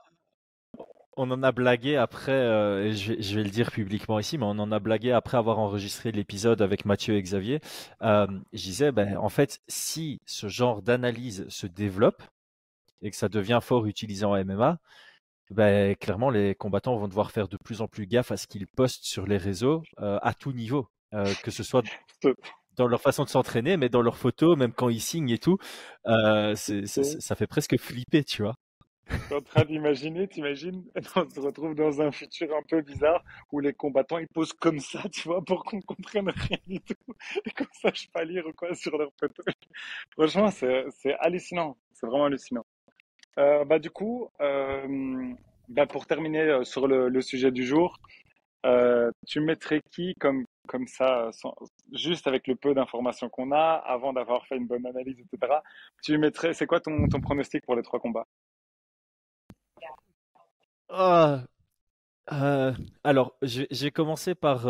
on 1.17 1.31
en 1.31 1.41
a 1.41 1.51
blagué 1.51 1.95
après, 1.95 2.31
euh, 2.31 2.91
je, 2.91 3.13
vais, 3.13 3.21
je 3.23 3.35
vais 3.35 3.43
le 3.43 3.49
dire 3.49 3.71
publiquement 3.71 4.19
ici, 4.19 4.37
mais 4.37 4.45
on 4.45 4.59
en 4.59 4.71
a 4.71 4.77
blagué 4.77 5.11
après 5.11 5.37
avoir 5.37 5.57
enregistré 5.57 6.11
l'épisode 6.11 6.61
avec 6.61 6.85
Mathieu 6.85 7.15
et 7.15 7.21
Xavier. 7.23 7.61
Euh, 8.03 8.27
je 8.53 8.61
disais, 8.61 8.91
ben, 8.91 9.17
en 9.17 9.29
fait, 9.29 9.59
si 9.67 10.21
ce 10.27 10.47
genre 10.47 10.83
d'analyse 10.83 11.47
se 11.49 11.65
développe 11.65 12.21
et 13.01 13.09
que 13.09 13.15
ça 13.15 13.29
devient 13.29 13.59
fort 13.63 13.87
utilisé 13.87 14.23
en 14.23 14.35
MMA, 14.45 14.77
ben, 15.53 15.95
clairement, 15.95 16.29
les 16.29 16.55
combattants 16.55 16.97
vont 16.97 17.07
devoir 17.07 17.31
faire 17.31 17.47
de 17.47 17.57
plus 17.57 17.81
en 17.81 17.87
plus 17.87 18.07
gaffe 18.07 18.31
à 18.31 18.37
ce 18.37 18.47
qu'ils 18.47 18.67
postent 18.67 19.05
sur 19.05 19.25
les 19.25 19.37
réseaux 19.37 19.83
euh, 19.99 20.19
à 20.21 20.33
tout 20.33 20.51
niveau, 20.51 20.87
euh, 21.13 21.31
que 21.43 21.51
ce 21.51 21.63
soit 21.63 21.83
dans 22.75 22.87
leur 22.87 23.01
façon 23.01 23.23
de 23.23 23.29
s'entraîner, 23.29 23.77
mais 23.77 23.89
dans 23.89 24.01
leurs 24.01 24.17
photos, 24.17 24.57
même 24.57 24.73
quand 24.73 24.89
ils 24.89 25.01
signent 25.01 25.29
et 25.29 25.37
tout. 25.37 25.57
Euh, 26.07 26.55
ça 26.55 27.35
fait 27.35 27.47
presque 27.47 27.77
flipper, 27.77 28.23
tu 28.23 28.41
vois. 28.41 28.55
Je 29.05 29.17
suis 29.17 29.35
en 29.35 29.41
train 29.41 29.65
d'imaginer, 29.65 30.27
t'imagines, 30.27 30.83
on 31.15 31.29
se 31.29 31.39
retrouve 31.39 31.75
dans 31.75 32.01
un 32.01 32.11
futur 32.11 32.55
un 32.55 32.63
peu 32.67 32.81
bizarre 32.81 33.23
où 33.51 33.59
les 33.59 33.73
combattants 33.73 34.17
ils 34.17 34.29
posent 34.29 34.53
comme 34.53 34.79
ça, 34.79 35.03
tu 35.09 35.27
vois, 35.27 35.43
pour 35.43 35.65
qu'on 35.65 35.81
comprenne 35.81 36.29
rien 36.29 36.57
du 36.67 36.79
tout 36.79 37.13
et 37.45 37.51
qu'on 37.51 37.71
sache 37.73 38.09
pas 38.11 38.23
lire 38.23 38.47
ou 38.47 38.53
quoi 38.53 38.73
sur 38.75 38.97
leur 38.97 39.11
photo. 39.19 39.43
Franchement, 40.11 40.49
c'est 40.51 41.15
hallucinant, 41.19 41.77
c'est 41.91 42.07
vraiment 42.07 42.25
hallucinant. 42.25 42.65
Euh, 43.39 43.65
bah 43.65 43.79
du 43.79 43.89
coup, 43.89 44.29
euh, 44.41 45.33
bah, 45.69 45.87
pour 45.87 46.05
terminer 46.05 46.41
euh, 46.41 46.63
sur 46.63 46.87
le, 46.87 47.21
sujet 47.21 47.51
du 47.51 47.65
jour, 47.65 47.99
tu 49.27 49.39
mettrais 49.41 49.81
qui 49.91 50.13
comme 50.19 50.45
comme 50.67 50.87
ça, 50.87 51.29
juste 51.91 52.25
avec 52.27 52.47
le 52.47 52.55
peu 52.55 52.73
d'informations 52.73 53.29
qu'on 53.29 53.51
a, 53.51 53.83
avant 53.85 54.13
d'avoir 54.13 54.45
fait 54.47 54.55
une 54.55 54.65
bonne 54.65 54.85
analyse, 54.85 55.17
etc. 55.19 55.61
Tu 56.01 56.17
mettrais, 56.17 56.53
c'est 56.53 56.65
quoi 56.67 56.79
ton, 56.79 57.07
pronostic 57.21 57.65
pour 57.65 57.75
les 57.75 57.81
trois 57.83 57.99
combats? 57.99 58.25
Ah, 60.89 61.43
alors, 63.03 63.35
j'ai 63.41 63.91
commencé 63.91 64.35
par 64.35 64.67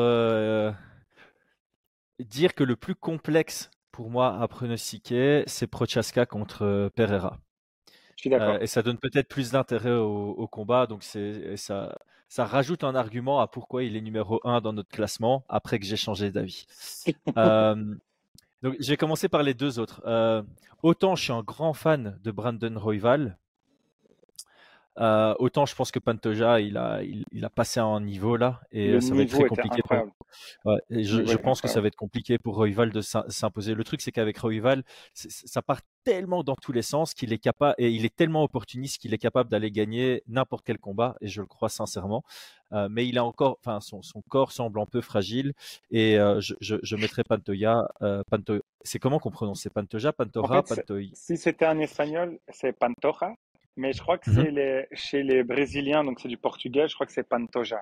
dire 2.20 2.56
que 2.56 2.64
le 2.64 2.76
plus 2.76 2.96
complexe 2.96 3.70
pour 3.92 4.10
moi 4.10 4.42
à 4.42 4.48
pronostiquer, 4.48 5.44
c'est 5.46 5.68
Prochaska 5.68 6.26
contre 6.26 6.90
Pereira. 6.96 7.40
Euh, 8.26 8.60
et 8.60 8.68
ça 8.68 8.82
donne 8.82 8.98
peut-être 8.98 9.28
plus 9.28 9.52
d'intérêt 9.52 9.92
au, 9.92 10.30
au 10.30 10.48
combat, 10.48 10.88
donc 10.88 11.04
c'est 11.04 11.58
ça, 11.58 11.96
ça 12.34 12.46
rajoute 12.46 12.84
un 12.84 12.96
argument 12.96 13.42
à 13.42 13.48
pourquoi 13.48 13.84
il 13.84 13.96
est 13.96 14.02
numéro 14.02 14.42
un 14.44 14.60
dans 14.60 14.74
notre 14.74 14.90
classement 14.90 15.44
après 15.50 15.78
que 15.78 15.86
j'ai 15.86 15.98
changé 15.98 16.32
d'avis. 16.32 16.66
Euh, 17.38 17.96
donc, 18.64 18.76
j'ai 18.80 18.96
commencé 18.98 19.28
par 19.28 19.44
les 19.44 19.54
deux 19.54 19.78
autres. 19.78 20.02
Euh, 20.06 20.42
autant 20.82 21.16
je 21.16 21.24
suis 21.24 21.34
un 21.34 21.44
grand 21.44 21.74
fan 21.74 22.18
de 22.24 22.32
Brandon 22.32 22.74
Royval, 22.78 23.38
euh, 25.00 25.36
autant 25.38 25.66
je 25.66 25.76
pense 25.76 25.92
que 25.92 26.00
Pantoja 26.00 26.60
il 26.60 26.78
a, 26.78 27.04
il, 27.04 27.26
il 27.32 27.46
a 27.46 27.50
passé 27.50 27.80
un 27.80 28.00
niveau 28.00 28.36
là 28.36 28.62
et 28.72 28.94
Le 28.94 29.02
ça 29.02 29.14
va 29.14 29.22
être 29.24 29.32
très 29.32 29.46
compliqué 29.46 29.82
pour. 29.84 29.98
Ouais, 30.66 30.80
je, 30.90 31.36
pense 31.38 31.62
que 31.62 31.68
ça 31.68 31.82
va 31.82 31.88
être 31.88 31.96
compliqué 31.96 32.38
pour 32.38 32.56
Royval 32.56 32.92
de 32.92 33.02
s'im- 33.02 33.26
s'imposer. 33.28 33.76
Le 33.76 33.84
truc, 33.84 34.02
c'est 34.02 34.12
qu'avec 34.12 34.38
Royval, 34.38 34.84
ça 35.14 35.62
part 35.62 35.82
tellement 36.04 36.44
dans 36.44 36.56
tous 36.56 36.72
les 36.74 36.82
sens 36.82 37.14
qu'il 37.14 37.32
est 37.34 37.38
capable, 37.38 37.76
et 37.78 37.90
il 37.90 38.04
est 38.06 38.16
tellement 38.16 38.44
opportuniste 38.44 39.02
qu'il 39.02 39.14
est 39.14 39.18
capable 39.18 39.50
d'aller 39.50 39.72
gagner 39.72 40.22
n'importe 40.28 40.66
quel 40.66 40.78
combat, 40.78 41.16
et 41.22 41.28
je 41.28 41.42
le 41.42 41.48
crois 41.48 41.70
sincèrement. 41.70 42.24
Euh, 42.74 42.88
mais 42.90 43.08
il 43.08 43.18
a 43.18 43.24
encore, 43.24 43.58
enfin, 43.64 43.80
son, 43.80 44.02
son 44.02 44.22
corps 44.30 44.52
semble 44.52 44.80
un 44.80 44.86
peu 44.86 45.02
fragile, 45.02 45.54
et 45.92 46.18
euh, 46.20 46.42
je, 46.42 46.56
je, 46.60 46.76
je 46.82 46.96
mettrai 46.96 47.24
Pantoja. 47.24 47.88
Euh, 48.02 48.24
Panto, 48.30 48.60
c'est 48.84 49.00
comment 49.00 49.20
qu'on 49.20 49.32
prononce? 49.32 49.62
C'est 49.62 49.70
Pantoja, 49.74 50.12
En 50.40 50.48
fait, 50.48 50.68
c'est- 50.68 50.82
Pantoja? 50.82 51.10
si 51.14 51.38
c'était 51.38 51.66
un 51.66 51.80
espagnol, 51.80 52.40
c'est 52.50 52.74
Pantoja, 52.74 53.34
mais 53.78 53.94
je 53.94 54.02
crois 54.02 54.18
que 54.18 54.30
Mhm. 54.30 54.44
c'est 54.44 54.88
chez 54.94 55.24
les 55.24 55.44
Brésiliens, 55.44 56.04
donc 56.04 56.20
c'est 56.20 56.28
du 56.28 56.38
portugais, 56.38 56.88
je 56.88 56.96
crois 56.96 57.06
que 57.06 57.14
c'est 57.14 57.28
Pantoja. 57.28 57.80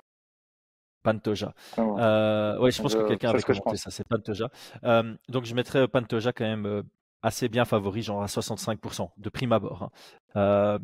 Pantoja. 1.02 1.54
Ah 1.76 1.82
ouais. 1.84 2.00
Euh, 2.02 2.58
ouais, 2.60 2.70
je 2.70 2.80
pense 2.82 2.94
que 2.94 3.06
quelqu'un 3.08 3.30
avait 3.30 3.42
commenté 3.42 3.76
ça, 3.76 3.90
c'est 3.90 4.06
Pantoja. 4.06 4.48
Euh, 4.84 5.14
donc 5.28 5.44
je 5.44 5.54
mettrais 5.54 5.86
Pantoja 5.88 6.32
quand 6.32 6.44
même 6.44 6.66
euh, 6.66 6.82
assez 7.22 7.48
bien 7.48 7.64
favori, 7.64 8.02
genre 8.02 8.22
à 8.22 8.26
65% 8.26 9.10
de 9.16 9.28
prime 9.30 9.52
abord. 9.52 9.82
hein. 9.84 9.90
Euh, 10.36 10.78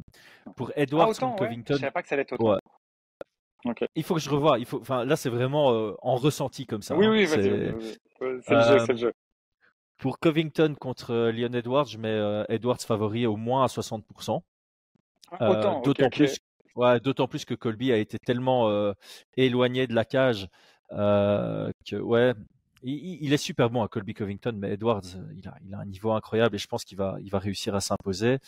pour 0.56 0.70
Ah, 0.76 0.80
Edwards 0.82 1.08
contre 1.18 1.22
ouais. 1.24 1.36
Je 1.38 1.44
Covington, 1.44 1.74
savais 1.76 1.90
pas 1.90 2.02
que 2.02 2.08
ça 2.08 2.14
allait 2.14 2.22
être 2.22 2.32
autant. 2.32 2.58
il 3.94 4.02
faut 4.04 4.14
que 4.14 4.20
je 4.20 4.30
revoie. 4.30 4.58
Il 4.58 4.66
faut, 4.66 4.80
enfin 4.80 5.04
là 5.04 5.16
c'est 5.16 5.30
vraiment 5.30 5.72
euh, 5.72 5.94
en 6.02 6.16
ressenti 6.16 6.66
comme 6.66 6.82
ça. 6.82 6.96
Oui, 6.96 7.06
hein. 7.06 7.10
oui, 7.10 7.26
C'est 7.26 7.36
le 7.38 7.42
jeu, 7.42 7.78
euh, 8.22 8.40
c'est 8.86 8.92
le 8.92 8.96
jeu. 8.96 9.12
pour 9.98 10.18
Covington 10.20 10.74
contre 10.78 11.12
euh, 11.12 11.32
Leon 11.32 11.52
Edwards, 11.52 11.86
je 11.86 11.98
mets 11.98 12.08
euh, 12.08 12.44
Edwards 12.48 12.80
favori 12.80 13.26
au 13.26 13.36
moins 13.36 13.64
à 13.64 13.66
60%. 13.66 14.40
Ah, 15.30 15.36
Euh, 15.44 15.48
autant, 15.50 15.80
d'autant 15.82 16.08
plus, 16.08 16.38
ouais, 16.76 17.00
d'autant 17.00 17.28
plus 17.28 17.44
que 17.44 17.54
Colby 17.54 17.92
a 17.92 17.96
été 17.96 18.18
tellement 18.18 18.68
euh, 18.68 18.92
éloigné 19.36 19.86
de 19.86 19.94
la 19.94 20.04
cage 20.04 20.48
euh, 20.92 21.70
que 21.86 21.96
ouais, 21.96 22.34
il, 22.82 23.32
est 23.32 23.38
super 23.38 23.70
bon 23.70 23.82
à 23.82 23.88
Colby 23.88 24.14
Covington, 24.14 24.52
mais 24.56 24.72
Edwards, 24.74 25.02
il 25.36 25.48
a, 25.48 25.56
il 25.64 25.74
a 25.74 25.80
un 25.80 25.84
niveau 25.84 26.12
incroyable 26.12 26.54
et 26.54 26.58
je 26.58 26.66
pense 26.68 26.84
qu'il 26.84 26.96
va, 26.96 27.16
il 27.20 27.30
va 27.30 27.38
réussir 27.38 27.74
à 27.74 27.80
s'imposer. 27.80 28.38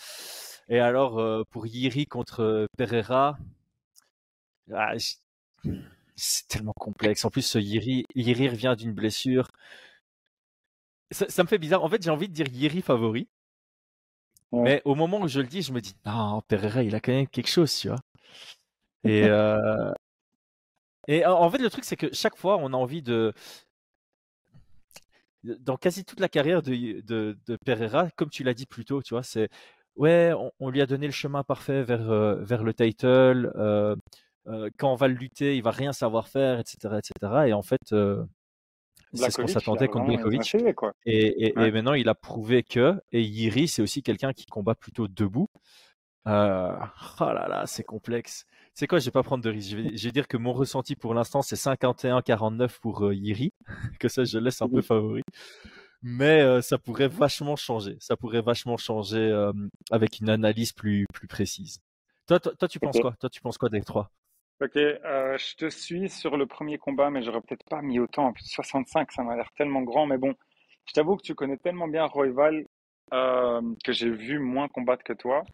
Et 0.68 0.78
alors 0.78 1.18
euh, 1.18 1.42
pour 1.50 1.66
Yiri 1.66 2.06
contre 2.06 2.68
Pereira, 2.76 3.38
ah, 4.72 4.94
c'est 6.16 6.48
tellement 6.48 6.74
complexe. 6.74 7.24
En 7.24 7.30
plus, 7.30 7.42
ce 7.42 7.58
Yiri, 7.58 8.04
Yiri 8.14 8.48
revient 8.48 8.74
d'une 8.78 8.92
blessure. 8.92 9.48
Ça, 11.10 11.28
ça 11.28 11.42
me 11.42 11.48
fait 11.48 11.58
bizarre. 11.58 11.82
En 11.82 11.88
fait, 11.88 12.02
j'ai 12.02 12.10
envie 12.10 12.28
de 12.28 12.32
dire 12.32 12.46
Yiri 12.48 12.82
favori, 12.82 13.28
Ouais. 14.52 14.62
mais 14.62 14.82
au 14.84 14.94
moment 14.94 15.20
où 15.20 15.28
je 15.28 15.40
le 15.40 15.46
dis, 15.46 15.62
je 15.62 15.72
me 15.72 15.80
dis 15.80 15.94
non, 16.06 16.42
Pereira, 16.48 16.82
il 16.82 16.94
a 16.94 17.00
quand 17.00 17.12
même 17.12 17.28
quelque 17.28 17.48
chose, 17.48 17.72
tu 17.76 17.88
vois. 17.88 18.00
Et, 19.04 19.24
euh, 19.28 19.92
et 21.08 21.24
en 21.26 21.50
fait, 21.50 21.58
le 21.58 21.70
truc, 21.70 21.84
c'est 21.84 21.96
que 21.96 22.12
chaque 22.12 22.36
fois, 22.36 22.58
on 22.58 22.72
a 22.72 22.76
envie 22.76 23.02
de. 23.02 23.32
Dans 25.42 25.78
quasi 25.78 26.04
toute 26.04 26.20
la 26.20 26.28
carrière 26.28 26.60
de, 26.62 27.00
de, 27.00 27.38
de 27.46 27.56
Pereira, 27.64 28.10
comme 28.16 28.28
tu 28.28 28.44
l'as 28.44 28.52
dit 28.52 28.66
plus 28.66 28.84
tôt, 28.84 29.02
tu 29.02 29.14
vois, 29.14 29.22
c'est. 29.22 29.48
Ouais, 29.96 30.32
on, 30.36 30.52
on 30.60 30.70
lui 30.70 30.82
a 30.82 30.86
donné 30.86 31.06
le 31.06 31.12
chemin 31.12 31.42
parfait 31.42 31.82
vers, 31.82 32.10
euh, 32.10 32.36
vers 32.42 32.62
le 32.62 32.74
title. 32.74 33.50
euh, 33.56 33.96
quand 34.78 34.92
on 34.92 34.96
va 34.96 35.08
le 35.08 35.14
lutter, 35.14 35.56
il 35.56 35.62
va 35.62 35.70
rien 35.70 35.92
savoir 35.92 36.28
faire, 36.28 36.58
etc. 36.58 36.98
etc. 36.98 37.48
Et 37.48 37.52
en 37.52 37.62
fait, 37.62 37.78
c'est 39.14 39.30
ce 39.30 39.36
qu'on 39.38 39.46
s'attendait 39.46 39.88
contre 39.88 40.06
vraiment 40.06 40.16
Blakovic. 40.16 40.54
Et, 41.06 41.46
et, 41.48 41.58
Ouais. 41.58 41.68
et 41.68 41.72
maintenant, 41.72 41.94
il 41.94 42.08
a 42.08 42.14
prouvé 42.14 42.62
que. 42.62 43.00
Et 43.12 43.22
Yiri, 43.22 43.66
c'est 43.68 43.82
aussi 43.82 44.02
quelqu'un 44.02 44.32
qui 44.32 44.46
combat 44.46 44.74
plutôt 44.74 45.08
debout. 45.08 45.48
Euh, 46.26 46.76
oh 47.20 47.24
là 47.24 47.48
là, 47.48 47.66
c'est 47.66 47.84
complexe. 47.84 48.46
C'est 48.74 48.86
quoi, 48.86 48.98
je 48.98 49.06
vais 49.06 49.10
pas 49.10 49.22
prendre 49.22 49.42
de 49.42 49.50
risque. 49.50 49.70
Je 49.70 49.76
vais, 49.76 49.96
je 49.96 50.04
vais 50.04 50.12
dire 50.12 50.28
que 50.28 50.36
mon 50.36 50.52
ressenti 50.52 50.94
pour 50.94 51.14
l'instant, 51.14 51.42
c'est 51.42 51.56
51-49 51.56 52.78
pour 52.80 53.04
euh, 53.06 53.14
Yiri. 53.14 53.52
Que 53.98 54.08
ça, 54.08 54.24
je 54.24 54.38
laisse 54.38 54.60
un 54.62 54.68
peu 54.68 54.82
favori. 54.82 55.22
Mais 56.02 56.40
euh, 56.40 56.62
ça 56.62 56.78
pourrait 56.78 57.08
vachement 57.08 57.56
changer. 57.56 57.96
Ça 58.00 58.16
pourrait 58.16 58.42
vachement 58.42 58.76
changer 58.76 59.50
avec 59.90 60.20
une 60.20 60.30
analyse 60.30 60.72
plus, 60.72 61.06
plus 61.12 61.28
précise. 61.28 61.80
Toi, 62.26 62.40
toi, 62.40 62.52
toi, 62.58 62.68
tu 62.68 62.78
penses 62.78 63.00
quoi? 63.00 63.14
Toi, 63.18 63.28
tu 63.28 63.40
penses 63.40 63.58
quoi 63.58 63.68
des 63.68 63.82
trois? 63.82 64.10
Ok, 64.62 64.72
je 64.74 65.56
te 65.56 65.70
suis 65.70 66.10
sur 66.10 66.36
le 66.36 66.46
premier 66.46 66.76
combat, 66.76 67.10
mais 67.10 67.22
j'aurais 67.22 67.40
peut-être 67.40 67.64
pas 67.68 67.80
mis 67.80 67.98
autant. 67.98 68.26
En 68.26 68.32
plus, 68.32 68.44
65, 68.46 69.10
ça 69.12 69.22
m'a 69.22 69.36
l'air 69.36 69.50
tellement 69.56 69.82
grand. 69.82 70.06
Mais 70.06 70.18
bon, 70.18 70.34
je 70.86 70.92
t'avoue 70.92 71.16
que 71.16 71.22
tu 71.22 71.34
connais 71.34 71.56
tellement 71.56 71.88
bien 71.88 72.04
Royval 72.06 72.66
que 73.10 73.92
j'ai 73.92 74.10
vu 74.10 74.38
moins 74.38 74.68
combattre 74.68 75.02
que 75.02 75.12
toi. 75.12 75.44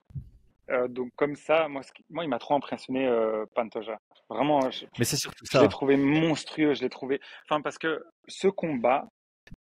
Euh, 0.70 0.88
donc 0.88 1.10
comme 1.16 1.36
ça, 1.36 1.68
moi, 1.68 1.82
moi 2.10 2.24
il 2.24 2.28
m'a 2.28 2.38
trop 2.38 2.54
impressionné 2.54 3.06
euh, 3.06 3.44
Pantoja. 3.54 3.98
Vraiment, 4.28 4.70
je, 4.70 4.86
Mais 4.98 5.04
c'est 5.04 5.16
surtout 5.16 5.44
je 5.50 5.58
l'ai 5.58 5.68
trouvé 5.68 5.96
monstrueux. 5.96 6.74
Je 6.74 6.82
l'ai 6.82 6.88
trouvé. 6.88 7.20
Enfin, 7.48 7.60
parce 7.62 7.78
que 7.78 8.04
ce 8.26 8.48
combat, 8.48 9.08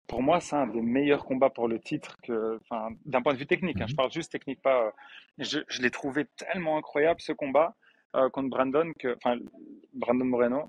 pour 0.06 0.22
moi, 0.22 0.40
c'est 0.40 0.56
un 0.56 0.66
des 0.66 0.82
meilleurs 0.82 1.24
combats 1.24 1.48
pour 1.50 1.68
le 1.68 1.78
titre 1.80 2.16
que, 2.22 2.58
enfin, 2.62 2.90
d'un 3.06 3.22
point 3.22 3.32
de 3.32 3.38
vue 3.38 3.46
technique. 3.46 3.80
hein, 3.80 3.86
je 3.86 3.92
Mhm. 3.92 3.96
parle 3.96 4.12
juste 4.12 4.30
technique, 4.32 4.60
pas. 4.60 4.86
euh, 4.86 4.90
je 5.38 5.60
je 5.68 5.80
l'ai 5.80 5.90
trouvé 5.90 6.26
tellement 6.36 6.76
incroyable 6.76 7.20
ce 7.20 7.32
combat 7.32 7.74
contre 8.32 8.48
Brandon 8.50 8.92
que, 8.98 9.16
enfin, 9.16 9.38
Brandon 9.94 10.24
Moreno. 10.24 10.68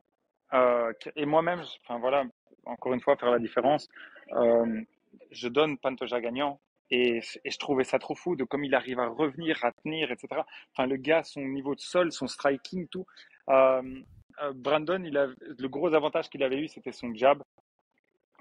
Et 1.16 1.26
moi-même, 1.26 1.62
enfin 1.84 1.98
voilà, 2.00 2.24
encore 2.66 2.94
une 2.94 3.02
fois, 3.02 3.18
faire 3.18 3.32
la 3.32 3.40
différence. 3.40 3.90
je 5.32 5.48
donne 5.48 5.78
Pantoja 5.78 6.22
gagnant. 6.22 6.60
Et, 6.92 7.22
et 7.46 7.52
je 7.52 7.58
trouvais 7.58 7.86
ça 7.86 8.00
trop 8.00 8.16
fou 8.16 8.36
de 8.36 8.44
comme 8.44 8.66
il 8.66 8.76
arrive 8.76 9.00
à 9.00 9.08
revenir, 9.08 9.64
à 9.64 9.72
tenir, 9.72 10.12
etc. 10.12 10.42
Enfin, 10.74 10.88
le 10.88 10.98
gars, 10.98 11.24
son 11.24 11.42
niveau 11.42 11.74
de 11.74 11.80
sol, 11.80 12.12
son 12.12 12.28
striking, 12.28 12.88
tout. 12.90 13.06
Euh, 13.50 13.82
euh, 14.44 14.52
Brandon, 14.54 15.02
il 15.04 15.18
a, 15.18 15.28
le 15.40 15.68
gros 15.70 15.94
avantage 15.94 16.30
qu'il 16.30 16.44
avait 16.44 16.58
eu, 16.60 16.68
c'était 16.68 16.92
son 16.92 17.14
jab. 17.16 17.42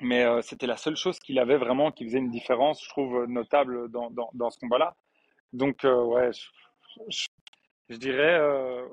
Mais 0.01 0.25
euh, 0.25 0.43
c'était 0.43 0.67
la 0.67 0.77
seule 0.77 0.97
chose 0.97 1.19
qu'il 1.21 1.39
avait 1.39 1.59
vraiment 1.59 1.93
qui 1.93 2.05
faisait 2.07 2.19
une 2.19 2.31
différence, 2.31 2.83
je 2.83 2.89
trouve, 2.89 3.27
notable 3.27 3.91
dans, 3.91 4.11
dans, 4.11 4.31
dans 4.35 4.51
ce 4.51 4.59
combat-là. 4.59 4.97
Donc, 5.53 5.85
euh, 5.85 6.03
ouais, 6.05 6.33
je, 6.33 6.49
je, 7.09 7.27
je 7.91 7.97
dirais, 7.99 8.41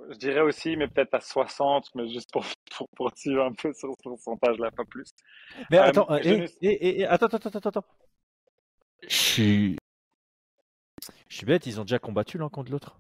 je 0.10 0.18
dirais 0.18 0.42
aussi, 0.42 0.76
mais 0.76 0.88
peut-être 0.88 1.14
à 1.14 1.22
60, 1.22 1.96
mais 1.96 2.08
juste 2.10 2.32
pour, 2.32 2.44
pour, 2.78 2.90
pour 2.96 3.12
tirer 3.14 3.42
un 3.44 3.54
peu 3.54 3.74
sur 3.74 3.94
ce 3.96 4.04
pourcentage-là, 4.04 4.70
pas 4.72 4.86
plus. 4.86 5.10
Mais 5.72 5.78
attends, 5.78 6.08
je 6.22 6.30
et, 6.30 6.38
ne- 6.38 6.48
et, 6.62 7.00
et, 7.00 7.06
attends, 7.06 7.28
attends, 7.28 7.50
attends, 7.50 7.70
attends. 7.70 7.86
Je 9.04 9.16
suis, 9.16 9.78
je 11.28 11.36
suis 11.36 11.46
bête. 11.46 11.66
Ils 11.66 11.80
ont 11.80 11.84
déjà 11.84 12.00
combattu 12.00 12.38
l'un 12.38 12.50
contre 12.50 12.72
l'autre. 12.72 13.00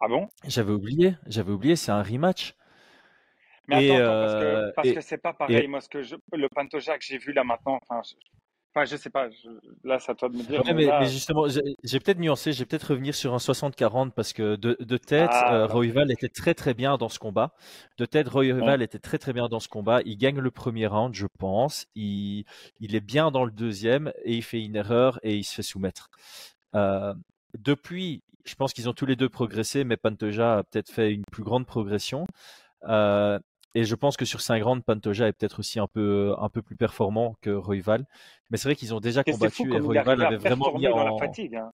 Ah 0.00 0.08
bon? 0.08 0.28
J'avais 0.44 0.72
oublié, 0.72 1.14
j'avais 1.26 1.52
oublié, 1.52 1.76
c'est 1.76 1.92
un 1.92 2.02
rematch. 2.02 2.54
Mais 3.68 3.90
attends, 3.90 4.04
parce 4.04 4.34
que 4.34 4.72
parce 4.74 4.92
que 4.92 5.00
c'est 5.00 5.18
pas 5.18 5.32
pareil. 5.32 5.66
Moi, 5.66 5.80
ce 5.80 5.88
que 5.88 6.02
je, 6.02 6.16
le 6.32 6.48
Pantoja 6.48 6.98
que 6.98 7.04
j'ai 7.04 7.18
vu 7.18 7.32
là 7.32 7.44
maintenant, 7.44 7.80
enfin, 7.82 8.02
Enfin, 8.76 8.84
je 8.84 8.96
sais 8.96 9.08
pas. 9.08 9.28
Là, 9.84 9.98
c'est 9.98 10.12
à 10.12 10.14
toi 10.14 10.28
de 10.28 10.36
me 10.36 10.42
dire. 10.42 10.62
mais, 10.74 11.06
justement, 11.06 11.46
j'ai 11.48 11.98
peut-être 11.98 12.18
nuancé. 12.18 12.52
J'ai 12.52 12.66
peut-être 12.66 12.90
revenir 12.90 13.14
sur 13.14 13.32
un 13.32 13.38
60-40 13.38 14.10
parce 14.10 14.34
que 14.34 14.56
de, 14.56 14.76
de 14.78 14.96
tête, 14.98 15.30
ah, 15.32 15.54
euh, 15.54 15.66
Royval 15.66 16.12
était 16.12 16.28
très 16.28 16.52
très 16.52 16.74
bien 16.74 16.98
dans 16.98 17.08
ce 17.08 17.18
combat. 17.18 17.54
De 17.96 18.04
tête, 18.04 18.28
Royval 18.28 18.82
était 18.82 18.98
très 18.98 19.16
très 19.16 19.32
bien 19.32 19.48
dans 19.48 19.60
ce 19.60 19.68
combat. 19.68 20.02
Il 20.04 20.18
gagne 20.18 20.38
le 20.40 20.50
premier 20.50 20.86
round, 20.86 21.14
je 21.14 21.26
pense. 21.38 21.86
Il, 21.94 22.44
il 22.80 22.94
est 22.94 23.00
bien 23.00 23.30
dans 23.30 23.46
le 23.46 23.50
deuxième 23.50 24.12
et 24.24 24.34
il 24.34 24.42
fait 24.42 24.62
une 24.62 24.76
erreur 24.76 25.18
et 25.22 25.36
il 25.36 25.44
se 25.44 25.54
fait 25.54 25.62
soumettre. 25.62 26.10
Euh, 26.74 27.14
depuis, 27.58 28.22
je 28.44 28.56
pense 28.56 28.74
qu'ils 28.74 28.90
ont 28.90 28.92
tous 28.92 29.06
les 29.06 29.16
deux 29.16 29.30
progressé, 29.30 29.84
mais 29.84 29.96
Pantoja 29.96 30.58
a 30.58 30.62
peut-être 30.64 30.90
fait 30.90 31.14
une 31.14 31.24
plus 31.32 31.44
grande 31.44 31.64
progression. 31.64 32.26
Euh, 32.88 33.38
et 33.76 33.84
je 33.84 33.94
pense 33.94 34.16
que 34.16 34.24
sur 34.24 34.40
5 34.40 34.64
rounds, 34.64 34.82
Pantoja 34.82 35.28
est 35.28 35.34
peut-être 35.34 35.58
aussi 35.58 35.78
un 35.78 35.86
peu, 35.86 36.34
un 36.38 36.48
peu 36.48 36.62
plus 36.62 36.76
performant 36.76 37.36
que 37.42 37.50
Royval. 37.50 38.06
Mais 38.48 38.56
c'est 38.56 38.68
vrai 38.68 38.74
qu'ils 38.74 38.94
ont 38.94 39.00
déjà 39.00 39.22
combattu 39.22 39.70
et 39.70 39.78
Royval 39.78 40.22
avait 40.24 40.38
vraiment 40.38 40.72
mis 40.72 40.88
en... 40.88 40.96
dans 40.96 41.04
la 41.04 41.18
fatigue. 41.18 41.56
Hein. 41.56 41.70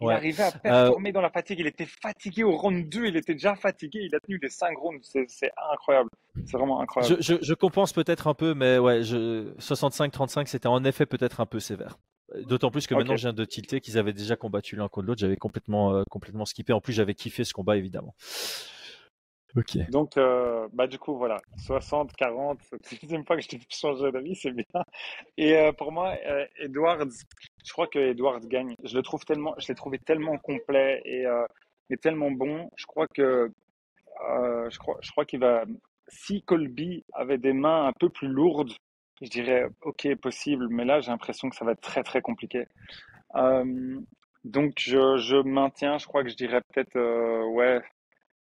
Il 0.00 0.08
arrivait 0.08 0.44
à 0.44 0.48
euh, 0.48 0.58
performer 0.62 1.10
dans 1.10 1.20
la 1.20 1.30
fatigue. 1.30 1.58
Il 1.58 1.66
était 1.66 1.86
fatigué 1.86 2.44
au 2.44 2.56
round 2.56 2.88
2. 2.88 3.06
Il 3.06 3.16
était 3.16 3.32
déjà 3.32 3.56
fatigué. 3.56 4.02
Il 4.02 4.14
a 4.14 4.20
tenu 4.20 4.38
les 4.40 4.48
5 4.48 4.78
rounds. 4.78 5.00
C'est 5.26 5.50
incroyable. 5.72 6.10
C'est 6.44 6.56
vraiment 6.56 6.80
incroyable. 6.80 7.16
Je, 7.20 7.34
je, 7.42 7.54
compense 7.54 7.92
peut-être 7.92 8.28
un 8.28 8.34
peu, 8.34 8.54
mais 8.54 8.78
ouais, 8.78 9.00
65-35, 9.00 10.46
c'était 10.46 10.68
en 10.68 10.84
effet 10.84 11.06
peut-être 11.06 11.40
un 11.40 11.46
peu 11.46 11.58
sévère. 11.58 11.98
D'autant 12.42 12.70
plus 12.70 12.86
que 12.86 12.94
maintenant, 12.94 13.16
je 13.16 13.22
viens 13.22 13.32
de 13.32 13.44
tilter 13.44 13.80
qu'ils 13.80 13.98
avaient 13.98 14.12
déjà 14.12 14.36
combattu 14.36 14.76
l'un 14.76 14.86
contre 14.86 15.08
l'autre. 15.08 15.20
J'avais 15.20 15.36
complètement, 15.36 15.92
euh, 15.92 16.04
complètement 16.08 16.44
skippé. 16.44 16.72
En 16.72 16.80
plus, 16.80 16.92
j'avais 16.92 17.14
kiffé 17.14 17.42
ce 17.42 17.52
combat, 17.52 17.76
évidemment. 17.76 18.14
Donc, 19.90 20.16
euh, 20.16 20.68
bah, 20.72 20.86
du 20.86 20.98
coup, 20.98 21.16
voilà, 21.16 21.40
60, 21.58 22.12
40, 22.14 22.58
c'est 22.82 22.92
la 22.92 22.98
deuxième 23.02 23.24
fois 23.24 23.36
que 23.36 23.42
je 23.42 23.48
t'ai 23.48 23.60
changé 23.70 24.10
d'avis, 24.12 24.34
c'est 24.34 24.50
bien. 24.50 24.64
Et 25.36 25.56
euh, 25.56 25.72
pour 25.72 25.92
moi, 25.92 26.14
euh, 26.26 26.46
Edwards, 26.58 27.06
je 27.64 27.72
crois 27.72 27.86
que 27.86 27.98
Edwards 27.98 28.40
gagne. 28.40 28.74
Je 28.84 28.94
le 28.96 29.02
trouve 29.02 29.24
tellement, 29.24 29.54
je 29.58 29.68
l'ai 29.68 29.74
trouvé 29.74 29.98
tellement 29.98 30.36
complet 30.38 31.00
et, 31.04 31.24
et, 31.90 31.96
tellement 31.96 32.30
bon. 32.30 32.70
Je 32.76 32.86
crois 32.86 33.06
que, 33.08 33.50
je 34.20 34.78
crois, 34.78 34.98
je 35.00 35.10
crois 35.10 35.24
qu'il 35.24 35.40
va. 35.40 35.64
Si 36.08 36.42
Colby 36.42 37.04
avait 37.14 37.38
des 37.38 37.52
mains 37.52 37.86
un 37.86 37.92
peu 37.92 38.08
plus 38.08 38.28
lourdes, 38.28 38.72
je 39.22 39.28
dirais 39.28 39.66
ok 39.82 40.14
possible, 40.16 40.68
mais 40.68 40.84
là 40.84 41.00
j'ai 41.00 41.10
l'impression 41.10 41.48
que 41.48 41.56
ça 41.56 41.64
va 41.64 41.72
être 41.72 41.80
très 41.80 42.04
très 42.04 42.20
compliqué. 42.20 42.66
donc 44.44 44.74
je, 44.78 45.16
je 45.16 45.42
maintiens, 45.42 45.98
je 45.98 46.06
crois 46.06 46.22
que 46.22 46.30
je 46.30 46.36
dirais 46.36 46.60
peut-être 46.72 46.96
ouais 47.54 47.82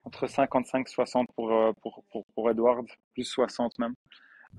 entre 0.05 0.27
55 0.27 0.89
60 0.89 1.29
pour, 1.35 1.53
euh, 1.53 1.73
pour, 1.83 2.05
pour, 2.11 2.25
pour 2.35 2.51
Edward, 2.51 2.87
plus 3.15 3.25
60 3.25 3.79
même. 3.79 3.95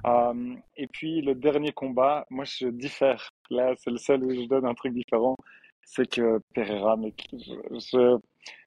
Euh, 0.05 0.55
et 0.75 0.88
puis 0.88 1.21
le 1.21 1.36
dernier 1.36 1.71
combat, 1.71 2.25
moi 2.29 2.45
je 2.45 2.67
diffère. 2.67 3.29
Là, 3.49 3.73
c'est 3.77 3.91
le 3.91 3.97
seul 3.97 4.23
où 4.23 4.34
je 4.34 4.47
donne 4.47 4.65
un 4.65 4.73
truc 4.73 4.93
différent. 4.93 5.36
C'est 5.84 6.10
que 6.10 6.39
Pereira, 6.53 6.97
mais 6.97 7.13
je, 7.31 8.19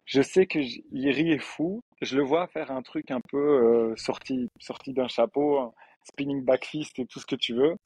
je 0.05 0.23
sais 0.23 0.47
que 0.47 0.59
Yeri 0.93 1.33
est 1.33 1.38
fou. 1.38 1.83
Je 2.01 2.17
le 2.17 2.23
vois 2.23 2.47
faire 2.47 2.71
un 2.71 2.83
truc 2.83 3.11
un 3.11 3.21
peu 3.21 3.37
euh, 3.37 3.97
sorti, 3.97 4.49
sorti 4.61 4.93
d'un 4.93 5.09
chapeau, 5.09 5.75
spinning 6.05 6.45
back 6.45 6.64
fist 6.64 6.99
et 6.99 7.07
tout 7.07 7.21
ce 7.21 7.27
que 7.27 7.37
tu 7.37 7.55
veux. 7.55 7.77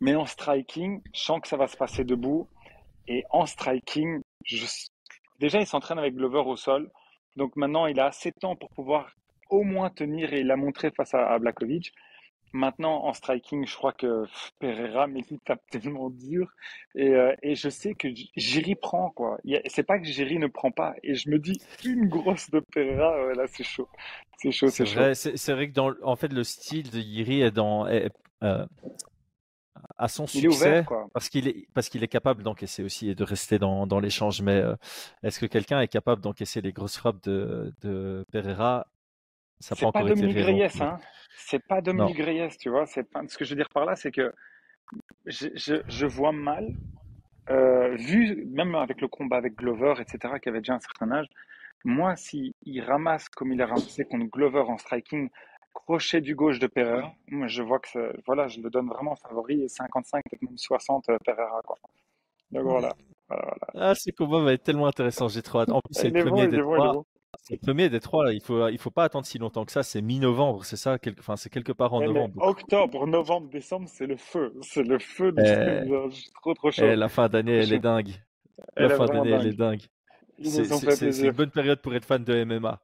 Mais 0.00 0.14
en 0.14 0.26
striking, 0.26 1.02
je 1.12 1.20
sens 1.20 1.40
que 1.40 1.48
ça 1.48 1.56
va 1.56 1.66
se 1.66 1.76
passer 1.76 2.04
debout. 2.04 2.48
Et 3.08 3.24
en 3.30 3.46
striking, 3.46 4.22
déjà 5.38 5.60
il 5.60 5.66
s'entraîne 5.66 5.98
avec 5.98 6.14
Glover 6.14 6.42
au 6.46 6.56
sol. 6.56 6.90
Donc 7.36 7.56
maintenant, 7.56 7.86
il 7.86 8.00
a 8.00 8.06
assez 8.06 8.30
de 8.30 8.36
temps 8.38 8.56
pour 8.56 8.70
pouvoir 8.70 9.10
au 9.50 9.62
moins 9.62 9.90
tenir 9.90 10.32
et 10.32 10.40
il 10.40 10.46
l'a 10.46 10.56
montré 10.56 10.90
face 10.90 11.14
à, 11.14 11.38
Blakovic. 11.38 11.92
Maintenant, 12.52 13.04
en 13.04 13.12
striking, 13.12 13.66
je 13.66 13.74
crois 13.76 13.92
que 13.92 14.24
Pereira, 14.60 15.06
mais 15.06 15.20
il 15.30 15.38
tape 15.40 15.60
tellement 15.70 16.08
dur. 16.10 16.50
Et, 16.94 17.10
euh, 17.10 17.34
et 17.42 17.54
je 17.54 17.68
sais 17.68 17.92
que 17.94 18.08
Jiri 18.36 18.76
prend, 18.76 19.10
quoi. 19.10 19.38
C'est 19.66 19.82
pas 19.82 19.98
que 19.98 20.06
Jiri 20.06 20.38
ne 20.38 20.46
prend 20.46 20.70
pas. 20.70 20.94
Et 21.02 21.16
je 21.16 21.28
me 21.28 21.38
dis, 21.38 21.60
une 21.84 22.08
grosse 22.08 22.48
de 22.50 22.60
Pereira, 22.60 23.34
là, 23.34 23.46
c'est 23.48 23.64
chaud. 23.64 23.88
C'est 24.38 24.52
chaud, 24.52 24.68
c'est 24.68 24.86
chaud. 24.86 25.12
C'est 25.12 25.52
vrai 25.52 25.68
que 25.68 25.74
dans, 25.74 25.92
en 26.02 26.16
fait, 26.16 26.32
le 26.32 26.44
style 26.44 26.90
de 26.90 27.00
Jiri 27.00 27.42
est 27.42 27.50
dans, 27.50 27.86
euh, 27.86 28.08
à 29.98 30.08
son 30.08 30.26
succès 30.26 30.84
parce 31.12 31.28
qu'il 31.28 31.48
est 31.48 31.68
parce 31.74 31.88
qu'il 31.88 32.02
est 32.02 32.08
capable 32.08 32.42
d'encaisser 32.42 32.82
aussi 32.82 33.10
et 33.10 33.14
de 33.14 33.24
rester 33.24 33.58
dans, 33.58 33.86
dans 33.86 34.00
l'échange. 34.00 34.42
Mais 34.42 34.56
euh, 34.56 34.74
est-ce 35.22 35.40
que 35.40 35.46
quelqu'un 35.46 35.80
est 35.80 35.88
capable 35.88 36.22
d'encaisser 36.22 36.60
les 36.60 36.72
grosses 36.72 36.96
frappes 36.96 37.22
de, 37.22 37.72
de 37.82 38.24
Pereira? 38.32 38.86
Ça 39.60 39.74
pas, 39.74 39.90
pas 39.90 40.04
Dominique 40.04 40.36
Reyes, 40.36 40.82
hein. 40.82 40.98
C'est 41.38 41.64
pas 41.66 41.80
Dominique 41.80 42.18
Reyes, 42.18 42.56
tu 42.58 42.68
vois. 42.68 42.86
C'est 42.86 43.06
ce 43.28 43.38
que 43.38 43.44
je 43.44 43.50
veux 43.50 43.56
dire 43.56 43.70
par 43.70 43.86
là, 43.86 43.96
c'est 43.96 44.10
que 44.10 44.34
je, 45.24 45.48
je, 45.54 45.76
je, 45.88 46.06
vois 46.06 46.32
mal, 46.32 46.74
euh, 47.50 47.94
vu 47.96 48.46
même 48.52 48.74
avec 48.74 49.00
le 49.00 49.08
combat 49.08 49.36
avec 49.36 49.56
Glover, 49.56 49.94
etc., 49.98 50.34
qui 50.42 50.48
avait 50.48 50.58
déjà 50.58 50.74
un 50.74 50.80
certain 50.80 51.10
âge. 51.10 51.26
Moi, 51.84 52.16
s'il 52.16 52.52
il 52.64 52.80
ramasse 52.82 53.28
comme 53.28 53.52
il 53.52 53.62
a 53.62 53.66
ramassé 53.66 54.04
contre 54.04 54.26
Glover 54.26 54.64
en 54.68 54.76
striking, 54.76 55.30
crochet 55.76 56.20
du 56.20 56.34
gauche 56.34 56.58
de 56.58 56.66
Pereira. 56.66 57.12
Je 57.46 57.62
vois 57.62 57.78
que 57.78 58.12
voilà, 58.26 58.48
je 58.48 58.60
le 58.60 58.70
donne 58.70 58.88
vraiment 58.88 59.16
favori 59.16 59.62
et 59.62 59.68
55, 59.68 60.22
peut-être 60.24 60.42
même 60.42 60.56
60 60.56 61.08
euh, 61.08 61.18
Pereira. 61.24 61.60
Quoi. 61.64 61.76
Donc 62.50 62.62
voilà. 62.64 62.94
voilà, 63.28 63.54
Ah, 63.74 63.94
ce 63.94 64.10
combat 64.10 64.40
va 64.40 64.52
être 64.52 64.62
tellement 64.62 64.86
intéressant, 64.86 65.28
j'ai 65.28 65.42
trop 65.42 65.60
hâte. 65.60 65.70
En 65.70 65.80
plus, 65.80 65.94
c'est 65.94 66.10
le 66.10 66.24
premier 66.24 66.48
des 66.48 66.58
trois. 66.58 67.04
C'est 67.42 67.54
le 67.54 67.60
premier 67.60 67.88
des 67.88 68.00
trois. 68.00 68.32
Il 68.32 68.40
faut, 68.40 68.68
il 68.68 68.78
faut 68.78 68.90
pas 68.90 69.04
attendre 69.04 69.26
si 69.26 69.38
longtemps 69.38 69.64
que 69.64 69.72
ça. 69.72 69.82
C'est 69.82 70.00
mi-novembre, 70.00 70.64
c'est 70.64 70.76
ça? 70.76 70.98
Quelque... 70.98 71.20
Enfin, 71.20 71.36
c'est 71.36 71.50
quelque 71.50 71.72
part 71.72 71.92
en 71.92 72.00
novembre. 72.00 72.34
Octobre, 72.42 73.06
novembre, 73.06 73.48
décembre, 73.50 73.88
c'est 73.88 74.06
le 74.06 74.16
feu. 74.16 74.54
C'est 74.62 74.82
le 74.82 74.98
feu. 74.98 75.32
De... 75.32 75.42
Eh... 75.42 76.30
trop, 76.40 76.54
trop 76.54 76.70
chaud. 76.70 76.84
Eh, 76.84 76.96
la 76.96 77.08
fin 77.08 77.28
d'année, 77.28 77.56
elle 77.56 77.72
est 77.72 77.78
dingue. 77.78 78.14
La 78.76 78.88
fin 78.90 79.06
d'année, 79.06 79.30
elle 79.30 79.46
est 79.48 79.56
dingue. 79.56 79.82
C'est 80.42 81.26
une 81.26 81.30
bonne 81.32 81.50
période 81.50 81.80
pour 81.80 81.94
être 81.94 82.04
fan 82.04 82.22
de 82.24 82.44
MMA. 82.44 82.80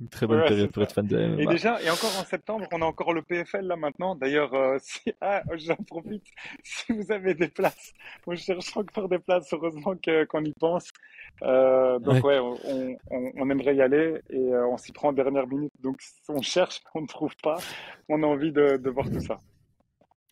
Une 0.00 0.08
très 0.08 0.26
bonne 0.26 0.42
période 0.42 0.70
pour 0.72 0.82
être 0.82 0.94
fan 0.94 1.06
de 1.06 1.16
MMA. 1.16 1.42
Et 1.42 1.46
déjà, 1.46 1.80
et 1.82 1.90
encore 1.90 2.16
en 2.18 2.24
septembre, 2.24 2.66
on 2.72 2.80
a 2.80 2.86
encore 2.86 3.12
le 3.12 3.20
PFL 3.20 3.66
là 3.66 3.76
maintenant. 3.76 4.14
D'ailleurs, 4.14 4.54
euh, 4.54 4.78
si... 4.82 5.12
ah, 5.20 5.42
j'en 5.54 5.76
profite. 5.76 6.24
Si 6.64 6.92
vous 6.92 7.12
avez 7.12 7.34
des 7.34 7.48
places, 7.48 7.92
on 8.26 8.34
cherche 8.34 8.76
encore 8.76 9.08
des 9.08 9.18
places. 9.18 9.52
Heureusement 9.52 9.94
qu'on 10.28 10.44
y 10.44 10.52
pense. 10.52 10.88
Euh, 11.42 11.98
donc 11.98 12.24
ouais, 12.24 12.38
on, 12.38 12.56
on, 12.64 12.96
on, 13.36 13.50
aimerait 13.50 13.76
y 13.76 13.82
aller 13.82 14.20
et 14.30 14.36
euh, 14.36 14.66
on 14.66 14.76
s'y 14.76 14.92
prend 14.92 15.08
en 15.08 15.12
dernière 15.12 15.46
minute. 15.46 15.72
Donc 15.80 15.98
on 16.28 16.40
cherche, 16.40 16.80
on 16.94 17.02
ne 17.02 17.06
trouve 17.06 17.34
pas. 17.42 17.58
On 18.08 18.22
a 18.22 18.26
envie 18.26 18.52
de, 18.52 18.78
de 18.78 18.90
voir 18.90 19.10
tout 19.10 19.20
ça. 19.20 19.38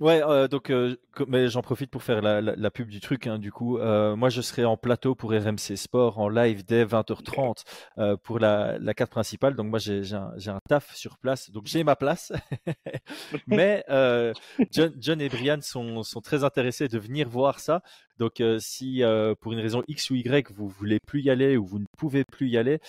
Ouais, 0.01 0.23
euh, 0.23 0.47
donc 0.47 0.71
euh, 0.71 0.97
mais 1.27 1.49
j'en 1.49 1.61
profite 1.61 1.91
pour 1.91 2.05
faire 2.05 2.23
la, 2.23 2.41
la, 2.41 2.55
la 2.55 2.71
pub 2.71 2.89
du 2.89 3.01
truc. 3.01 3.27
Hein, 3.27 3.41
du 3.41 3.51
coup, 3.51 3.79
euh, 3.79 4.15
moi 4.15 4.29
je 4.29 4.41
serai 4.41 4.65
en 4.65 4.77
plateau 4.77 5.17
pour 5.17 5.33
RMC 5.33 5.77
Sport 5.77 6.21
en 6.21 6.29
live 6.29 6.65
dès 6.65 6.85
20h30 6.85 7.65
euh, 7.99 8.17
pour 8.17 8.39
la, 8.39 8.79
la 8.79 8.95
carte 8.95 9.11
principale. 9.11 9.57
Donc 9.57 9.67
moi 9.67 9.81
j'ai 9.81 10.03
un, 10.15 10.35
un, 10.47 10.61
taf 10.69 10.95
sur 10.95 11.19
place, 11.19 11.51
donc 11.51 11.67
j'ai 11.67 11.83
ma 11.83 11.97
place. 11.97 12.33
mais 13.49 13.85
euh, 13.91 14.33
John, 14.71 14.93
John, 14.99 15.21
et 15.21 15.29
Brian 15.29 15.59
sont, 15.63 16.05
sont 16.05 16.21
très 16.21 16.45
intéressés 16.45 16.87
de 16.87 16.99
venir 16.99 17.29
voir 17.29 17.59
ça. 17.59 17.83
Donc 18.19 18.43
si 18.59 19.03
pour 19.41 19.53
une 19.53 19.61
raison 19.61 19.85
X 19.87 20.11
ou 20.11 20.17
Y 20.17 20.51
vous 20.53 20.69
voulez 20.69 20.99
plus 20.99 21.23
y 21.23 21.31
aller 21.31 21.57
ou 21.57 21.65
vous 21.65 21.79
ne 21.79 21.87
pouvez 21.97 22.25
plus 22.25 22.49
y 22.49 22.57
aller, 22.57 22.81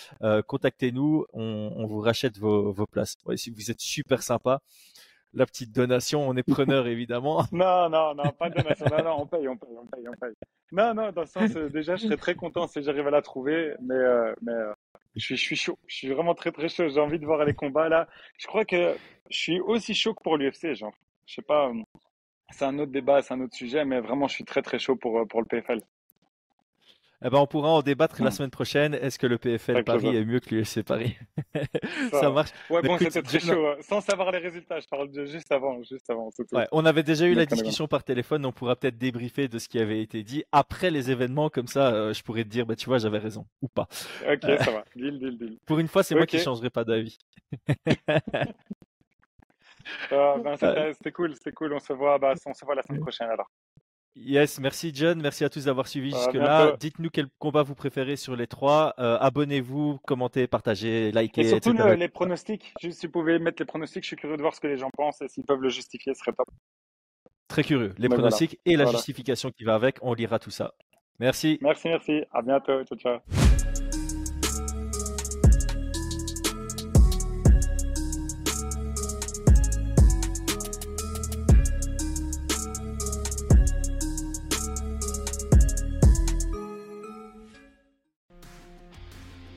contactez-nous, 0.48 1.24
on, 1.32 1.72
on, 1.76 1.86
vous 1.86 2.00
rachète 2.00 2.36
vos, 2.38 2.72
vos 2.72 2.86
places. 2.86 3.14
Ouais, 3.26 3.36
si 3.36 3.50
vous 3.50 3.70
êtes 3.70 3.80
super 3.80 4.24
sympa 4.24 4.60
la 5.32 5.46
petite 5.46 5.72
donation, 5.72 6.28
on 6.28 6.36
est 6.36 6.42
preneur 6.42 6.86
évidemment. 6.86 7.44
non, 7.52 7.88
non, 7.88 8.14
non, 8.14 8.30
pas 8.38 8.50
de 8.50 8.60
donation. 8.60 8.86
Non, 8.90 9.04
non, 9.04 9.22
on 9.22 9.26
paye, 9.26 9.48
on 9.48 9.56
paye, 9.56 9.76
on 9.76 9.86
paye, 9.86 10.08
on 10.08 10.12
paye. 10.12 10.34
Non, 10.72 10.94
non, 10.94 11.12
dans 11.12 11.22
le 11.22 11.26
sens, 11.26 11.54
euh, 11.56 11.68
déjà, 11.68 11.96
je 11.96 12.04
serais 12.04 12.16
très 12.16 12.34
content 12.34 12.66
si 12.66 12.82
j'arrive 12.82 13.06
à 13.06 13.10
la 13.10 13.22
trouver, 13.22 13.74
mais, 13.80 13.94
euh, 13.94 14.34
mais 14.42 14.52
euh, 14.52 14.72
je, 15.16 15.20
suis, 15.20 15.36
je 15.36 15.42
suis 15.42 15.56
chaud. 15.56 15.78
Je 15.86 15.96
suis 15.96 16.08
vraiment 16.08 16.34
très, 16.34 16.52
très 16.52 16.68
chaud. 16.68 16.88
J'ai 16.88 17.00
envie 17.00 17.18
de 17.18 17.26
voir 17.26 17.44
les 17.44 17.54
combats 17.54 17.88
là. 17.88 18.08
Je 18.38 18.46
crois 18.46 18.64
que 18.64 18.94
je 19.30 19.38
suis 19.38 19.60
aussi 19.60 19.94
chaud 19.94 20.14
que 20.14 20.22
pour 20.22 20.36
l'UFC, 20.36 20.74
genre. 20.74 20.94
Je 21.26 21.34
sais 21.34 21.42
pas, 21.42 21.70
c'est 22.50 22.64
un 22.64 22.78
autre 22.80 22.90
débat, 22.90 23.22
c'est 23.22 23.34
un 23.34 23.40
autre 23.40 23.54
sujet, 23.54 23.84
mais 23.84 24.00
vraiment, 24.00 24.26
je 24.26 24.34
suis 24.34 24.44
très, 24.44 24.62
très 24.62 24.78
chaud 24.78 24.96
pour, 24.96 25.26
pour 25.28 25.40
le 25.40 25.46
PFL. 25.46 25.80
Eh 27.22 27.28
ben, 27.28 27.38
on 27.38 27.46
pourra 27.46 27.68
en 27.68 27.82
débattre 27.82 28.22
la 28.22 28.30
semaine 28.30 28.50
prochaine. 28.50 28.94
Est-ce 28.94 29.18
que 29.18 29.26
le 29.26 29.36
PFL 29.36 29.84
Paris 29.84 30.16
est 30.16 30.24
mieux 30.24 30.40
que 30.40 30.54
l'UFC 30.54 30.82
Paris 30.82 31.18
ça, 32.12 32.30
marche. 32.30 32.50
Ouais, 32.70 32.80
bon, 32.80 32.96
c'était 32.96 33.22
très 33.22 33.40
chaud. 33.40 33.66
Hein. 33.66 33.76
Sans 33.80 34.00
savoir 34.00 34.30
les 34.32 34.38
résultats, 34.38 34.80
je 34.80 34.88
parle 34.88 35.10
de 35.10 35.26
juste 35.26 35.52
avant. 35.52 35.82
Juste 35.82 36.08
avant 36.08 36.30
ouais, 36.52 36.66
on 36.72 36.86
avait 36.86 37.02
déjà 37.02 37.26
eu 37.26 37.34
la 37.34 37.44
discussion 37.44 37.86
par 37.86 38.04
téléphone. 38.04 38.46
On 38.46 38.52
pourra 38.52 38.74
peut-être 38.74 38.96
débriefer 38.96 39.48
de 39.48 39.58
ce 39.58 39.68
qui 39.68 39.78
avait 39.78 40.00
été 40.00 40.22
dit 40.22 40.44
après 40.50 40.90
les 40.90 41.10
événements. 41.10 41.50
Comme 41.50 41.66
ça, 41.66 41.92
euh, 41.92 42.14
je 42.14 42.22
pourrais 42.22 42.44
te 42.44 42.48
dire, 42.48 42.64
bah, 42.64 42.76
tu 42.76 42.86
vois, 42.86 42.96
j'avais 42.96 43.18
raison 43.18 43.44
ou 43.60 43.68
pas. 43.68 43.86
Ok, 44.26 44.44
euh, 44.44 44.58
ça 44.58 44.70
va. 44.70 44.84
Deal, 44.96 45.18
deal, 45.18 45.36
deal. 45.36 45.58
Pour 45.66 45.78
une 45.78 45.88
fois, 45.88 46.02
c'est 46.02 46.14
moi 46.14 46.26
qui 46.26 46.38
changerai 46.38 46.70
pas 46.70 46.84
d'avis. 46.84 47.18
Ah, 50.12 50.36
ben, 50.38 50.56
c'était 50.92 51.12
cool, 51.12 51.34
c'était 51.34 51.52
cool. 51.52 51.72
On 51.72 51.80
se 51.80 51.92
voit, 51.92 52.18
bah, 52.18 52.34
on 52.46 52.54
se 52.54 52.64
voit 52.64 52.74
la 52.74 52.82
semaine 52.82 53.00
prochaine 53.00 53.28
alors. 53.28 53.50
Yes, 54.16 54.58
merci 54.58 54.90
John, 54.92 55.20
merci 55.20 55.44
à 55.44 55.48
tous 55.48 55.66
d'avoir 55.66 55.86
suivi 55.86 56.10
jusque-là. 56.10 56.76
Dites-nous 56.78 57.10
quel 57.10 57.28
combat 57.38 57.62
vous 57.62 57.74
préférez 57.74 58.16
sur 58.16 58.34
les 58.34 58.46
trois. 58.46 58.92
Euh, 58.98 59.16
abonnez-vous, 59.20 59.98
commentez, 60.06 60.46
partagez, 60.46 61.12
likez. 61.12 61.42
Et 61.42 61.48
surtout 61.48 61.72
les 61.72 62.08
pronostics. 62.08 62.72
si 62.80 63.06
vous 63.06 63.12
pouvez 63.12 63.38
mettre 63.38 63.62
les 63.62 63.66
pronostics, 63.66 64.02
je 64.02 64.08
suis 64.08 64.16
curieux 64.16 64.36
de 64.36 64.42
voir 64.42 64.54
ce 64.54 64.60
que 64.60 64.66
les 64.66 64.76
gens 64.76 64.90
pensent 64.96 65.22
et 65.22 65.28
s'ils 65.28 65.44
peuvent 65.44 65.62
le 65.62 65.68
justifier, 65.68 66.12
ce 66.14 66.20
serait 66.20 66.32
top. 66.32 66.48
Très 67.48 67.64
curieux. 67.64 67.94
Les 67.98 68.08
pronostics 68.08 68.58
et 68.64 68.76
la 68.76 68.86
justification 68.86 69.50
qui 69.50 69.64
va 69.64 69.74
avec, 69.74 69.98
on 70.02 70.14
lira 70.14 70.38
tout 70.38 70.50
ça. 70.50 70.74
Merci. 71.18 71.58
Merci, 71.60 71.88
merci. 71.88 72.22
À 72.32 72.42
bientôt. 72.42 72.82
Ciao, 72.84 72.98
ciao. 72.98 73.39